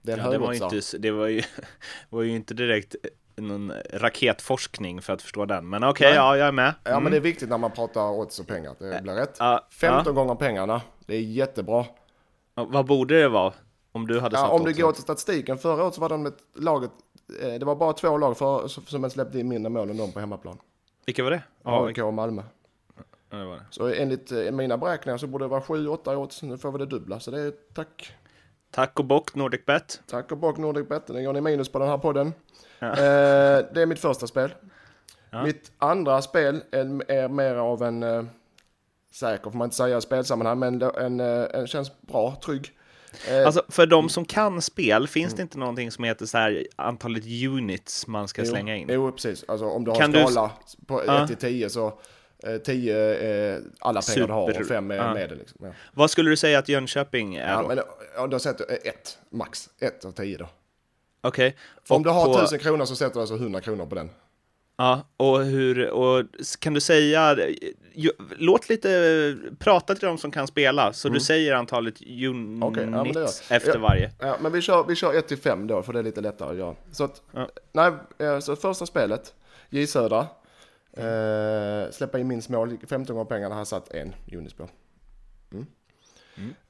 [0.01, 1.41] Det är en Ja, det, var inte, det var ju,
[2.09, 2.95] var ju inte direkt
[3.35, 5.69] någon raketforskning för att förstå den.
[5.69, 6.15] Men okej, Nej.
[6.15, 6.73] ja, jag är med.
[6.83, 9.35] Ja men det är viktigt när man pratar odds och pengar det blir rätt.
[9.39, 11.85] Ja, 15 gånger pengarna, det är jättebra.
[12.55, 12.65] ja.
[12.69, 13.53] Vad borde det vara?
[13.91, 16.25] Om du hade Ja, satt om du går till statistiken, förra året så var de
[16.25, 16.91] ett laget,
[17.41, 20.19] eh, det var bara två lag för, som släppte in mindre mål än de på
[20.19, 20.57] hemmaplan.
[21.05, 21.43] Vilka var det?
[21.63, 22.41] Ja, AIK och Malmö.
[23.29, 23.65] ja, det var det.
[23.69, 26.85] Så enligt eh, mina beräkningar så borde det vara 7-8 odds, nu får vi det
[26.85, 27.19] dubbla.
[27.19, 28.15] Så det är tack.
[28.71, 30.01] Tack och bock Nordic Bet.
[30.07, 32.33] Tack och bock Nordic Bet, nu går ni minus på den här podden.
[32.79, 32.87] Ja.
[32.89, 34.53] Eh, det är mitt första spel.
[35.29, 35.43] Ja.
[35.43, 38.23] Mitt andra spel är, är mer av en, eh,
[39.11, 42.71] säker får man inte säga i spelsammanhang, men en, eh, en känns bra, trygg.
[43.29, 46.67] Eh, Alltså för de som kan spel, finns det inte någonting som heter så här
[46.75, 48.87] antalet units man ska jo, slänga in?
[48.91, 49.45] Jo, precis.
[49.47, 50.51] Alltså om du har Kan du- skala
[50.87, 51.23] på Ja.
[51.23, 51.99] 1 till 10 så
[52.43, 54.61] eh, 10 är alla pengar du har Super.
[54.61, 55.13] och 5 är Ja.
[55.13, 55.37] medel.
[55.37, 55.57] Liksom.
[55.65, 55.71] Ja.
[55.93, 57.67] Vad skulle du säga att Jönköping är Ja, då?
[57.67, 57.79] men
[58.15, 59.69] ja, då sätter du 1 max.
[59.79, 60.47] 1 av 10 då.
[61.27, 61.55] Okej.
[61.87, 64.09] Om Och du har på- 1000 kronor så sätter du alltså 100 kronor på den.
[64.77, 66.25] Ja, och hur, och
[66.59, 67.37] kan du säga,
[67.93, 72.63] ju, låt lite, prata till de som kan spela, så du säger antalet units Mm.
[72.63, 73.79] Okej, ja, efter Ja.
[73.79, 74.11] varje.
[74.19, 76.49] Ja, men vi kör, vi kör 1 till 5 då, för det är lite lättare
[76.51, 76.75] att göra.
[76.91, 77.49] Så att, Ja.
[77.73, 79.33] nej, eh, så första spelet,
[79.69, 80.27] J Södra,
[80.93, 84.69] eh, släppa in minst mål, 15 gånger pengarna, har satt en Unis på.
[85.51, 85.65] Mm.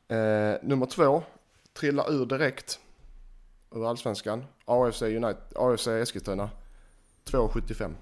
[0.07, 1.23] Eh, nummer två,
[1.79, 2.79] trilla ur direkt
[3.75, 6.49] ur allsvenskan, AFC, United, AFC Eskilstuna,
[7.25, 7.95] 2,75.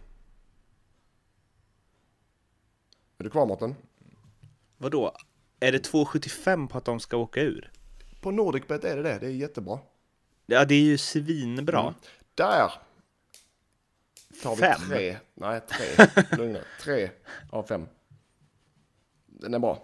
[3.18, 3.76] Är du kvar Mårten?
[4.78, 5.16] Vadå?
[5.60, 7.72] Är det 2,75 på att de ska åka ur?
[8.22, 9.80] På Nordicbet är det det, det är jättebra.
[10.46, 11.82] Ja, det är ju svinbra.
[11.82, 11.94] Mm.
[12.36, 12.72] Där
[14.44, 14.82] tar vi Fem?
[14.90, 15.18] tre.
[15.34, 16.08] Nej, tre.
[16.38, 16.60] Lugna.
[16.82, 17.10] Tre
[17.50, 17.88] av fem.
[19.26, 19.84] Den är bra.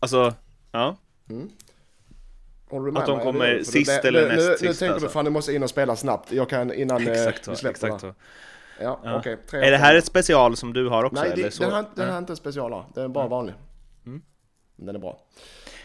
[0.00, 0.34] Alltså,
[0.72, 0.96] ja.
[2.70, 3.24] Håller du med Att de mig?
[3.24, 5.06] kommer det- sist det- eller nu, näst Nu, nu sist, tänker alltså.
[5.08, 6.32] du fan du måste in och spela snabbt.
[6.32, 7.56] Jag kan innan eh, Exakt vi så.
[7.56, 8.04] släpper Exakt.
[8.80, 9.18] Ja, Ja.
[9.18, 9.36] okej.
[9.50, 11.22] tre Är det här ett special som du har också?
[11.22, 11.62] Nej, eller det, så?
[11.62, 12.84] den, här, den här är inte en specialare.
[12.94, 13.54] Den är bara vanlig.
[14.06, 14.22] Mm.
[14.76, 15.18] Men Den är bra.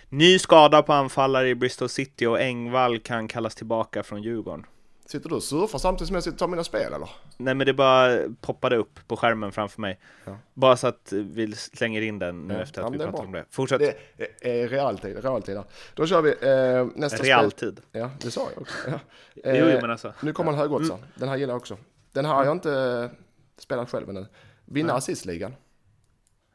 [0.09, 4.65] Ny skada på anfallare i Bristol City och Engvall kan kallas tillbaka från Djurgården.
[5.11, 7.09] Sitter du och surfar samtidigt som jag sitter och tar mina spel eller?
[7.37, 9.99] Nej men det bara poppade upp på skärmen framför mig.
[10.25, 10.37] Ja.
[10.53, 13.31] Bara så att vi slänger in den nu Ja, efter ja, att vi pratat om
[13.31, 13.45] det.
[13.49, 13.79] Fortsätt.
[13.79, 13.97] Det
[14.41, 15.23] är realtid.
[15.23, 15.59] realtid.
[15.93, 17.27] Då kör vi eh, nästa spel.
[17.27, 17.81] Realtid.
[17.91, 18.89] Ja, det sa jag också.
[18.89, 18.99] Ja.
[19.43, 20.13] Eh, jo, men alltså.
[20.21, 20.97] Nu kommer en högoddsare.
[20.97, 21.09] Mm.
[21.15, 21.77] Den här gillar jag också.
[22.11, 23.09] Den här har jag inte eh,
[23.57, 24.25] spelat själv ännu.
[24.65, 25.55] Vinna assistligan.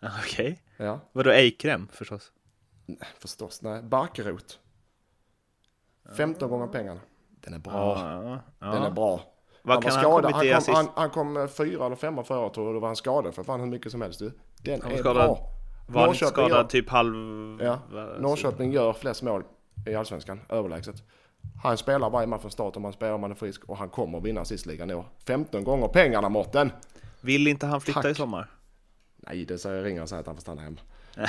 [0.24, 0.62] Okej.
[0.76, 2.32] Ja, Vadå Eikrem förstås?
[3.18, 3.62] förstås.
[3.62, 4.58] Nej, Barkerot.
[6.16, 7.00] 15 gånger pengarna.
[7.44, 7.72] Den är bra.
[7.72, 8.66] Ja, ja.
[8.72, 9.20] Den är bra.
[9.62, 10.32] Vad han kan var han skadad.
[10.32, 12.96] Han, kom, han, han kom eh, fyra eller femma förra året och då var han
[12.96, 14.18] skadad för fan hur mycket som helst.
[14.18, 14.32] Du.
[14.62, 15.26] Den Han är skadad.
[15.26, 15.38] bra.
[15.88, 17.14] Var Norrköping skadad gör- typ halv...
[17.62, 17.78] Ja,
[18.18, 19.42] Norrköping gör flest mål
[19.86, 20.96] i Allsvenskan, överlägset.
[21.62, 23.88] Han spelar varje match från start om han spelar om han är frisk och han
[23.88, 25.04] kommer vinna assistligan i år.
[25.26, 26.72] 15 gånger pengarna Mårten!
[27.20, 28.10] Vill inte han flytta Tack.
[28.12, 28.50] i sommar?
[29.16, 30.76] Nej, det säger ringer och säger att han får stanna hemma.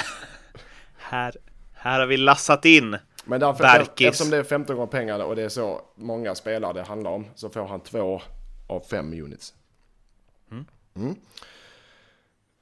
[0.97, 1.36] Här,
[1.74, 2.97] här har vi lassat in.
[3.26, 4.07] Men därför, Berkis.
[4.07, 7.26] eftersom det är 15 gånger pengar och det är så många spelare det handlar om
[7.36, 8.21] så får han två
[8.67, 9.53] av fem units.
[10.95, 11.15] Mm.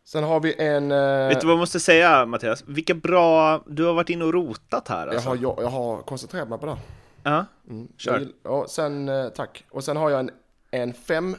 [0.06, 0.92] Sen har vi en...
[0.92, 2.64] eh, Vet du vad jag måste säga Mattias?
[2.68, 3.64] Vilka bra...
[3.68, 5.30] Du har varit inne och rotat här jag, alltså.
[5.30, 6.78] har, jag, jag har koncentrerat mig på det.
[7.24, 7.46] Ja.
[7.70, 7.88] Mm.
[7.98, 8.20] Kör.
[8.20, 9.66] Jag Ja, sen, eh, tack.
[9.70, 10.32] Och sen har jag en,
[10.72, 11.36] en fem,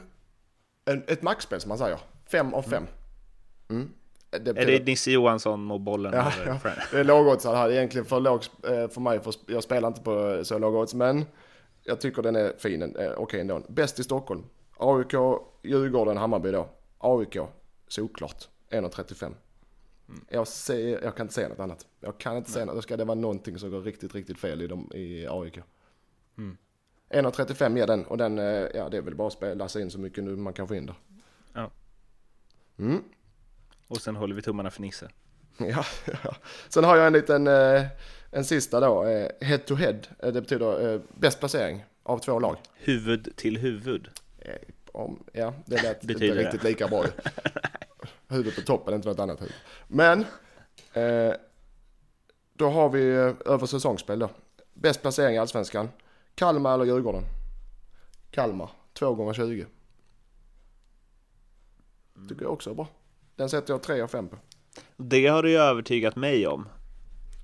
[0.85, 1.99] en, ett maxspel som man säger.
[2.31, 2.87] Fem av fem.
[3.69, 3.89] Mm.
[4.39, 6.13] Det Är det Nisse Johansson och bollen?
[6.13, 6.59] Ja, ja.
[6.91, 7.71] Det är lågoddsad här.
[7.71, 11.25] Egentligen för låg eh, för mig, för jag spelar inte på så låg odds, men
[11.83, 13.61] jag tycker den är fin, eh, okej ändå.
[13.67, 14.43] Bäst i Stockholm.
[14.77, 15.13] AIK,
[15.63, 16.67] Djurgården, Hammarby då.
[16.97, 17.37] AIK,
[17.87, 18.47] såklart.
[18.69, 19.33] 1,35.
[20.29, 21.87] Jag, ser, jag kan inte säga något annat.
[21.99, 22.75] Jag kan inte säga något.
[22.75, 25.59] Då ska det vara någonting som går riktigt, riktigt fel i, dem, i AIK.
[27.09, 29.99] 1,35 ger den och den, eh, ja det är väl bara att läsa in så
[29.99, 30.95] mycket nu man kan få in där.
[31.53, 31.71] Ja.
[32.77, 33.03] Mm.
[33.87, 35.09] Och sen håller vi tummarna för Nisse.
[35.57, 35.85] Ja,
[36.23, 36.35] ja.
[36.69, 37.83] Sen har jag en liten, eh,
[38.31, 39.99] en sista då, eh, head to head.
[40.19, 42.57] Eh, Det betyder bäst placering av två lag.
[42.73, 44.07] Huvud till huvud.
[44.91, 46.43] Om, ja, det lät Betyder inte det?
[46.43, 47.11] riktigt lika bra ju.
[48.27, 49.53] Huvudet på toppen, inte något annat huvud.
[49.87, 50.25] Men,
[50.93, 51.33] eh,
[52.53, 53.03] då har vi
[53.45, 54.29] över säsongsspel då.
[54.73, 55.89] Bäst placering i Allsvenskan.
[56.35, 57.23] Kalmar eller Djurgården?
[58.31, 59.65] Kalmar, 2 gånger 20
[62.29, 62.87] Tycker jag också är bra.
[63.35, 64.37] Den sätter jag 3 av 5 på.
[64.97, 66.67] Det har du ju övertygat mig om.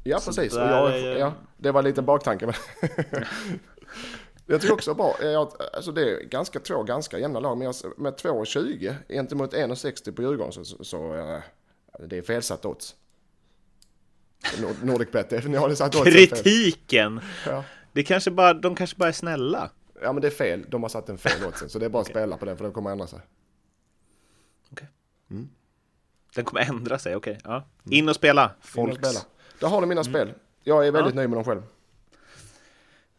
[0.03, 2.45] Ja Så precis, och jag, är ja, det var lite baktanke.
[2.45, 2.55] Men
[4.45, 7.75] jag tycker också bra, att, alltså det är ganska, två ganska jämna lag, men jag,
[7.97, 11.39] med 2,20 gentemot 1,60 på Djurgården så, så, så eh,
[12.07, 12.95] det är felsatt odds.
[14.61, 16.05] Nord- Nordicbet, det ni har satt odds.
[16.13, 17.21] Kritiken!
[17.47, 17.63] Ja.
[17.93, 19.71] Det kanske bara, de kanske bara är snälla.
[20.01, 22.01] ja men det är fel, de har satt en fel oddsen, så det är bara
[22.01, 23.19] att spela på den för den kommer ändra sig.
[26.35, 27.37] Den kommer ändra sig, okej.
[27.43, 27.63] Ja.
[27.89, 28.97] In och spela, In och folks.
[28.97, 29.19] spela.
[29.59, 30.33] Där har ni mina spel.
[30.63, 31.61] Jag är väldigt nöjd med dem själv.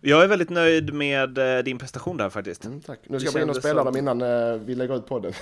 [0.01, 2.65] Jag är väldigt nöjd med eh, din prestation där faktiskt.
[2.65, 2.99] Mm, tack.
[3.07, 5.33] Nu ska jag in och spela som- dem innan eh, vi lägger ut podden.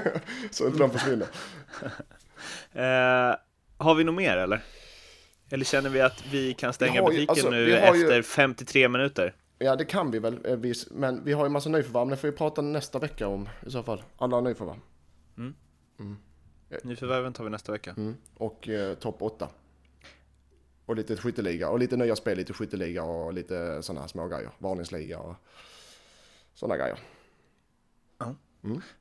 [0.50, 1.26] så inte de försvinner.
[2.72, 3.36] Eh,
[3.78, 4.62] har vi något mer eller?
[5.50, 8.22] Eller känner vi att vi kan stänga Vi ju- butiken alltså, nu har ju- efter
[8.22, 9.34] 53 minuter?
[9.58, 10.58] Ja, det kan vi väl.
[10.90, 12.08] Men vi har ju massa nyförvärv.
[12.08, 14.02] Det får vi prata nästa vecka om i så fall.
[14.18, 14.76] Alla nyförvärv.
[16.82, 17.94] Nyförvärven tar vi nästa vecka.
[17.96, 18.16] Mm.
[18.34, 19.48] Och eh, topp 8.
[20.86, 21.68] Och lite skytteliga.
[21.68, 24.50] Och lite nya spel, lite skytteliga och lite sådana här små grejer.
[24.58, 25.34] Varningsliga och
[26.54, 26.98] sådana grejer.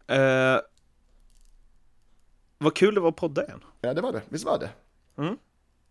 [0.08, 0.62] Eh,
[2.58, 3.64] vad kul det var att podda igen.
[3.82, 4.22] Ja, det var det.
[4.30, 4.70] Visst var det?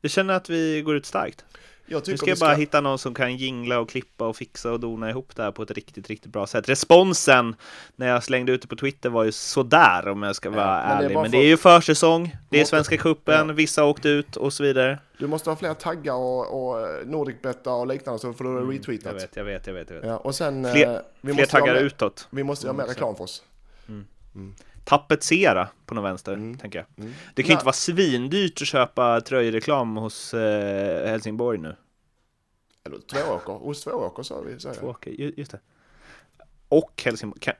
[0.01, 1.45] Jag känner att vi går ut starkt.
[1.87, 4.81] Jag Nu ska jag bara hitta någon som kan jingla och klippa och fixa och
[4.81, 6.69] dona ihop det här på ett riktigt, riktigt bra sätt.
[6.69, 7.57] Responsen
[7.97, 10.89] när jag slängde ut det på Twitter var ju sådär om jag ska vara men
[10.89, 11.15] det är ärlig.
[11.15, 13.55] Men för- det är ju försäsong, det är Svenska cupen, Ja.
[13.55, 14.99] vissa åkt ut och så vidare.
[15.19, 19.15] Du måste ha fler taggar och, och Nordicbetta och liknande så får du Jag retweetat.
[19.15, 19.91] vet, jag vet, jag vet.
[19.91, 20.07] Jag vet.
[20.07, 20.73] Ja, och sen...
[20.73, 22.29] Fler- eh, vi Fler taggar mer- utåt.
[22.31, 23.43] Vi måste göra mer reklam för oss.
[24.85, 26.59] Tapetsera på någon vänster, Mm.
[26.59, 27.07] tänker jag.
[27.35, 31.77] Det kan ju inte vara svindyrt att köpa tröjreklam hos eh, Helsingborg nu.
[32.87, 33.53] Eller Tvååker.
[33.53, 34.61] Hos Tvååker sa vi.
[34.61, 35.61] Så Två, okej, ju- just det.
[36.69, 37.41] Och Helsingborg.
[37.41, 37.55] Kan,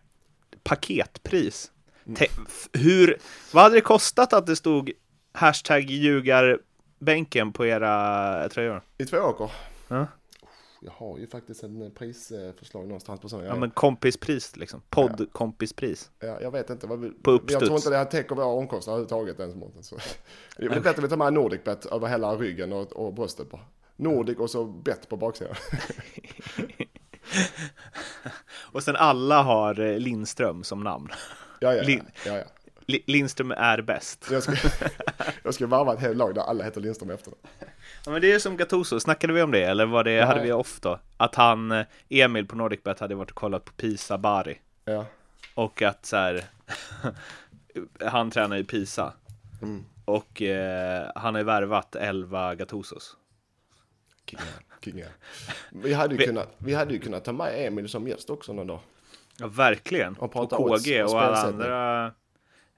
[0.63, 1.71] paketpris.
[2.07, 2.17] Mm.
[2.17, 2.27] Te,
[2.73, 3.19] hur,
[3.53, 4.93] vad hade det kostat att det stod
[5.33, 8.83] hashtag ljugarbänken på era tröjor?
[8.99, 9.51] I Tvååker.
[9.89, 10.07] Ja.
[10.85, 13.49] Jag har ju faktiskt en eh, prisförslag någonstans på sådana.
[13.49, 14.83] Ja, men kompispris liksom.
[14.91, 16.11] Poddkompispris.
[16.21, 17.11] Ja, jag vet inte vad vi...
[17.11, 17.65] På Jag uppstuds.
[17.65, 19.83] tror inte det här täcker våra omkostnader överhuvudtaget ens Mårten.
[20.57, 23.51] Det är väl bättre att vi tar med Nordicbet över hela ryggen och, och bröstet
[23.51, 23.61] bara.
[23.97, 25.55] Nordic och så bett på baksidan.
[28.73, 31.09] Och sen alla har eh, Lindström som namn.
[31.61, 32.01] Ja, ja, ja.
[32.27, 32.45] Ja, ja.
[32.87, 34.29] Li- Lindström är bäst.
[34.31, 34.53] Jag ska,
[35.43, 37.37] jag ska varva ett helt lag där alla heter Lindström efter det.
[38.05, 40.53] Ja, men det är som Gattuso, snackade vi om det eller var det, hade vi
[40.53, 40.99] off då?
[41.17, 45.07] Att han, eh, Emil på NordicBet hade varit och kollat på Pisa Bari Ja.
[45.55, 46.45] och att så här,
[48.07, 49.13] han tränar i Pisa
[49.63, 49.85] Mm.
[50.05, 53.17] och eh, han har ju värvat 11 Gattusos.
[54.27, 54.43] Kinga,
[54.85, 55.07] kinga.
[55.71, 58.53] Vi hade, ju Vi- kunnat, vi hade ju kunnat ta med Emil som gäst också
[58.53, 58.81] någon dag.
[59.39, 60.17] Ja, verkligen.
[60.17, 62.13] Och Och prata KG odds och och alla andra.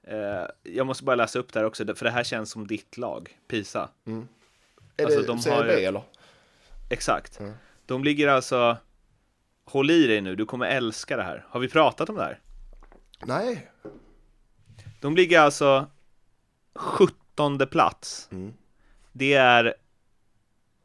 [0.09, 2.97] Eh, jag måste bara läsa upp det här också, för det här känns som ditt
[2.97, 3.89] lag, Pisa.
[4.97, 6.01] Är Alltså, det de Serie har ju- eller?
[6.89, 7.39] Exakt.
[7.39, 7.53] Mm.
[7.85, 8.77] De ligger alltså,
[9.65, 11.45] håll i dig nu, du kommer älska det här.
[11.49, 12.39] Har vi pratat om det här?
[13.25, 13.71] Nej.
[15.01, 15.87] De ligger alltså
[16.75, 18.29] 17 plats.
[18.31, 18.53] Mm.
[19.11, 19.75] Det är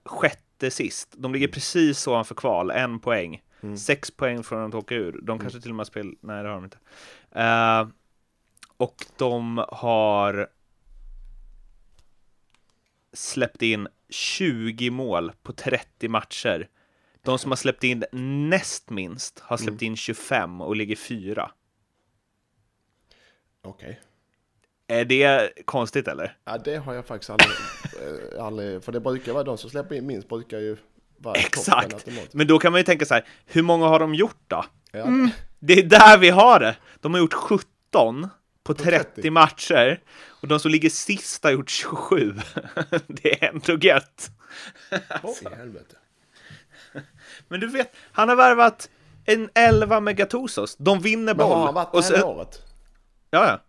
[0.04, 1.14] sjätte sist.
[1.16, 3.42] De ligger precis ovanför kval, en poäng.
[3.62, 3.76] Mm.
[3.76, 5.20] Sex poäng från att åka ur.
[5.22, 6.14] De kanske till och med har spel...
[6.20, 6.78] Nej, det har de inte.
[7.30, 7.88] Eh,
[8.76, 10.48] och de har
[13.12, 16.68] släppt in 20 mål på 30 matcher.
[17.22, 18.04] De som har släppt in
[18.50, 21.50] näst minst har släppt in 25 och ligger fyra.
[23.62, 24.00] Okej.
[24.86, 26.36] Är det konstigt eller?
[26.44, 27.50] Ja, det har jag faktiskt aldrig,
[28.36, 28.84] eh, aldrig...
[28.84, 30.76] För det brukar vara de som släpper in minst brukar ju
[31.16, 32.06] vara Exakt!
[32.32, 34.64] Men då kan man ju tänka så här, hur många har de gjort då?
[34.92, 35.06] Ja,
[35.58, 36.76] Det är där vi har det!
[37.00, 38.28] De har gjort 17
[38.64, 39.30] på 30, 30.
[39.30, 42.34] matcher och de som ligger sist har gjort 27.
[43.06, 44.30] det är ändå gött.
[45.58, 45.96] Helvete.
[47.48, 48.90] Men du vet, han har värvat
[49.24, 50.76] en 11 med Gattusos.
[50.76, 51.56] De vinner Men boll.
[51.56, 52.62] har han varit och det hela året?
[53.30, 53.60] Ja, ja.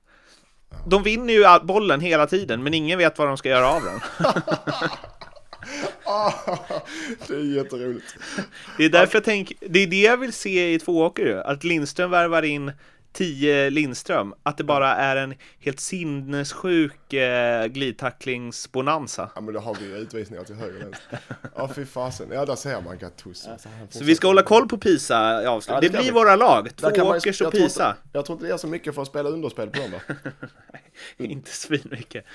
[0.88, 4.00] De vinner ju bollen hela tiden, men ingen vet vad de ska göra av den.
[6.06, 6.34] Ah,
[7.28, 8.16] det är jätteroligt.
[8.78, 11.40] Det är därför jag tänker, det är det jag vill se i tvååker ju.
[11.40, 12.72] Att Lindström värvar in
[13.14, 14.34] 10 Lindström.
[14.44, 19.30] Att det bara är en helt sinnessjuk eh, glidtacklingsbonanza.
[19.36, 21.20] Ja men då har vi ju utvisningar till höger och vänster.
[21.56, 22.28] Ja fy fasen.
[22.32, 23.52] Ja där ser man Gattuso.
[23.52, 25.74] Alltså, han Så vi ska hålla koll på Pisa i avslut.
[25.76, 26.12] Ja, det blir vi.
[26.12, 27.90] våra lag, Tvååkers och jag tror Pisa.
[27.90, 30.00] inte- Jag tror inte det är så mycket för att spela underspel på dem va?
[31.18, 32.26] Inte svinmycket.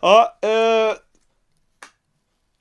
[0.00, 0.96] Ja, eh,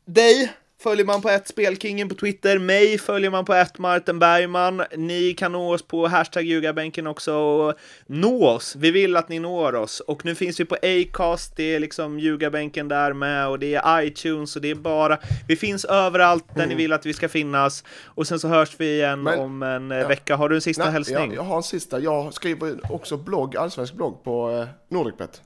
[0.05, 2.59] dig följer man på ett Spelkingen på Twitter.
[2.59, 4.83] Mig följer man på ett Martin Bergman.
[4.97, 7.33] Ni kan nå oss på hashtag ljugarbänken också.
[7.35, 7.73] Och
[8.05, 8.75] Nå oss.
[8.75, 9.99] Vi vill att ni når oss.
[9.99, 11.55] Och nu finns vi på Acast.
[11.55, 13.47] Det är liksom ljugarbänken där med.
[13.47, 14.55] Och det är iTunes.
[14.55, 15.17] Och det är bara...
[15.47, 17.83] Vi finns överallt där ni vill att vi ska finnas.
[18.05, 20.35] Och sen så hörs vi igen Men- om en eh, vecka.
[20.35, 21.17] Har du en sista hälsning?
[21.17, 21.99] jag, jag har en sista.
[21.99, 25.41] Jag skriver också blogg, allsvensk blogg på eh, Nordicbet.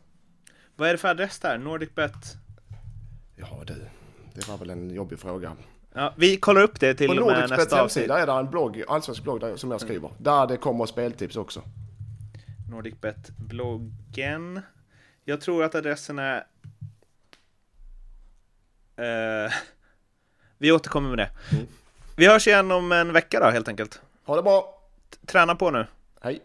[0.75, 1.57] Vad är det för adress där?
[1.57, 2.13] NordicBet?
[3.35, 3.75] Ja du,
[4.37, 5.55] det var väl en jobbig fråga.
[5.93, 7.77] Ja, vi kollar upp det till På och med nästa avsnitt.
[7.77, 10.11] hemsida är det en blogg, allsvensk blogg där, som jag skriver.
[10.17, 11.61] Där det kommer speltips också.
[12.71, 14.61] NordicBet-bloggen.
[15.25, 16.37] Jag tror att adressen är...
[18.95, 19.51] Eh,
[20.57, 21.29] vi återkommer med det.
[21.51, 21.67] Mm.
[22.15, 24.01] Vi hörs igen om en vecka då, helt enkelt.
[24.25, 24.81] Ha det bra!
[25.25, 25.85] Träna på nu.
[26.21, 26.41] Hej!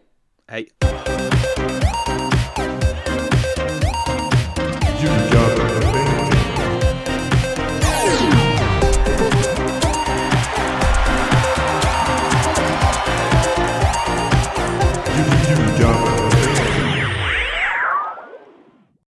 [0.47, 0.69] Hej!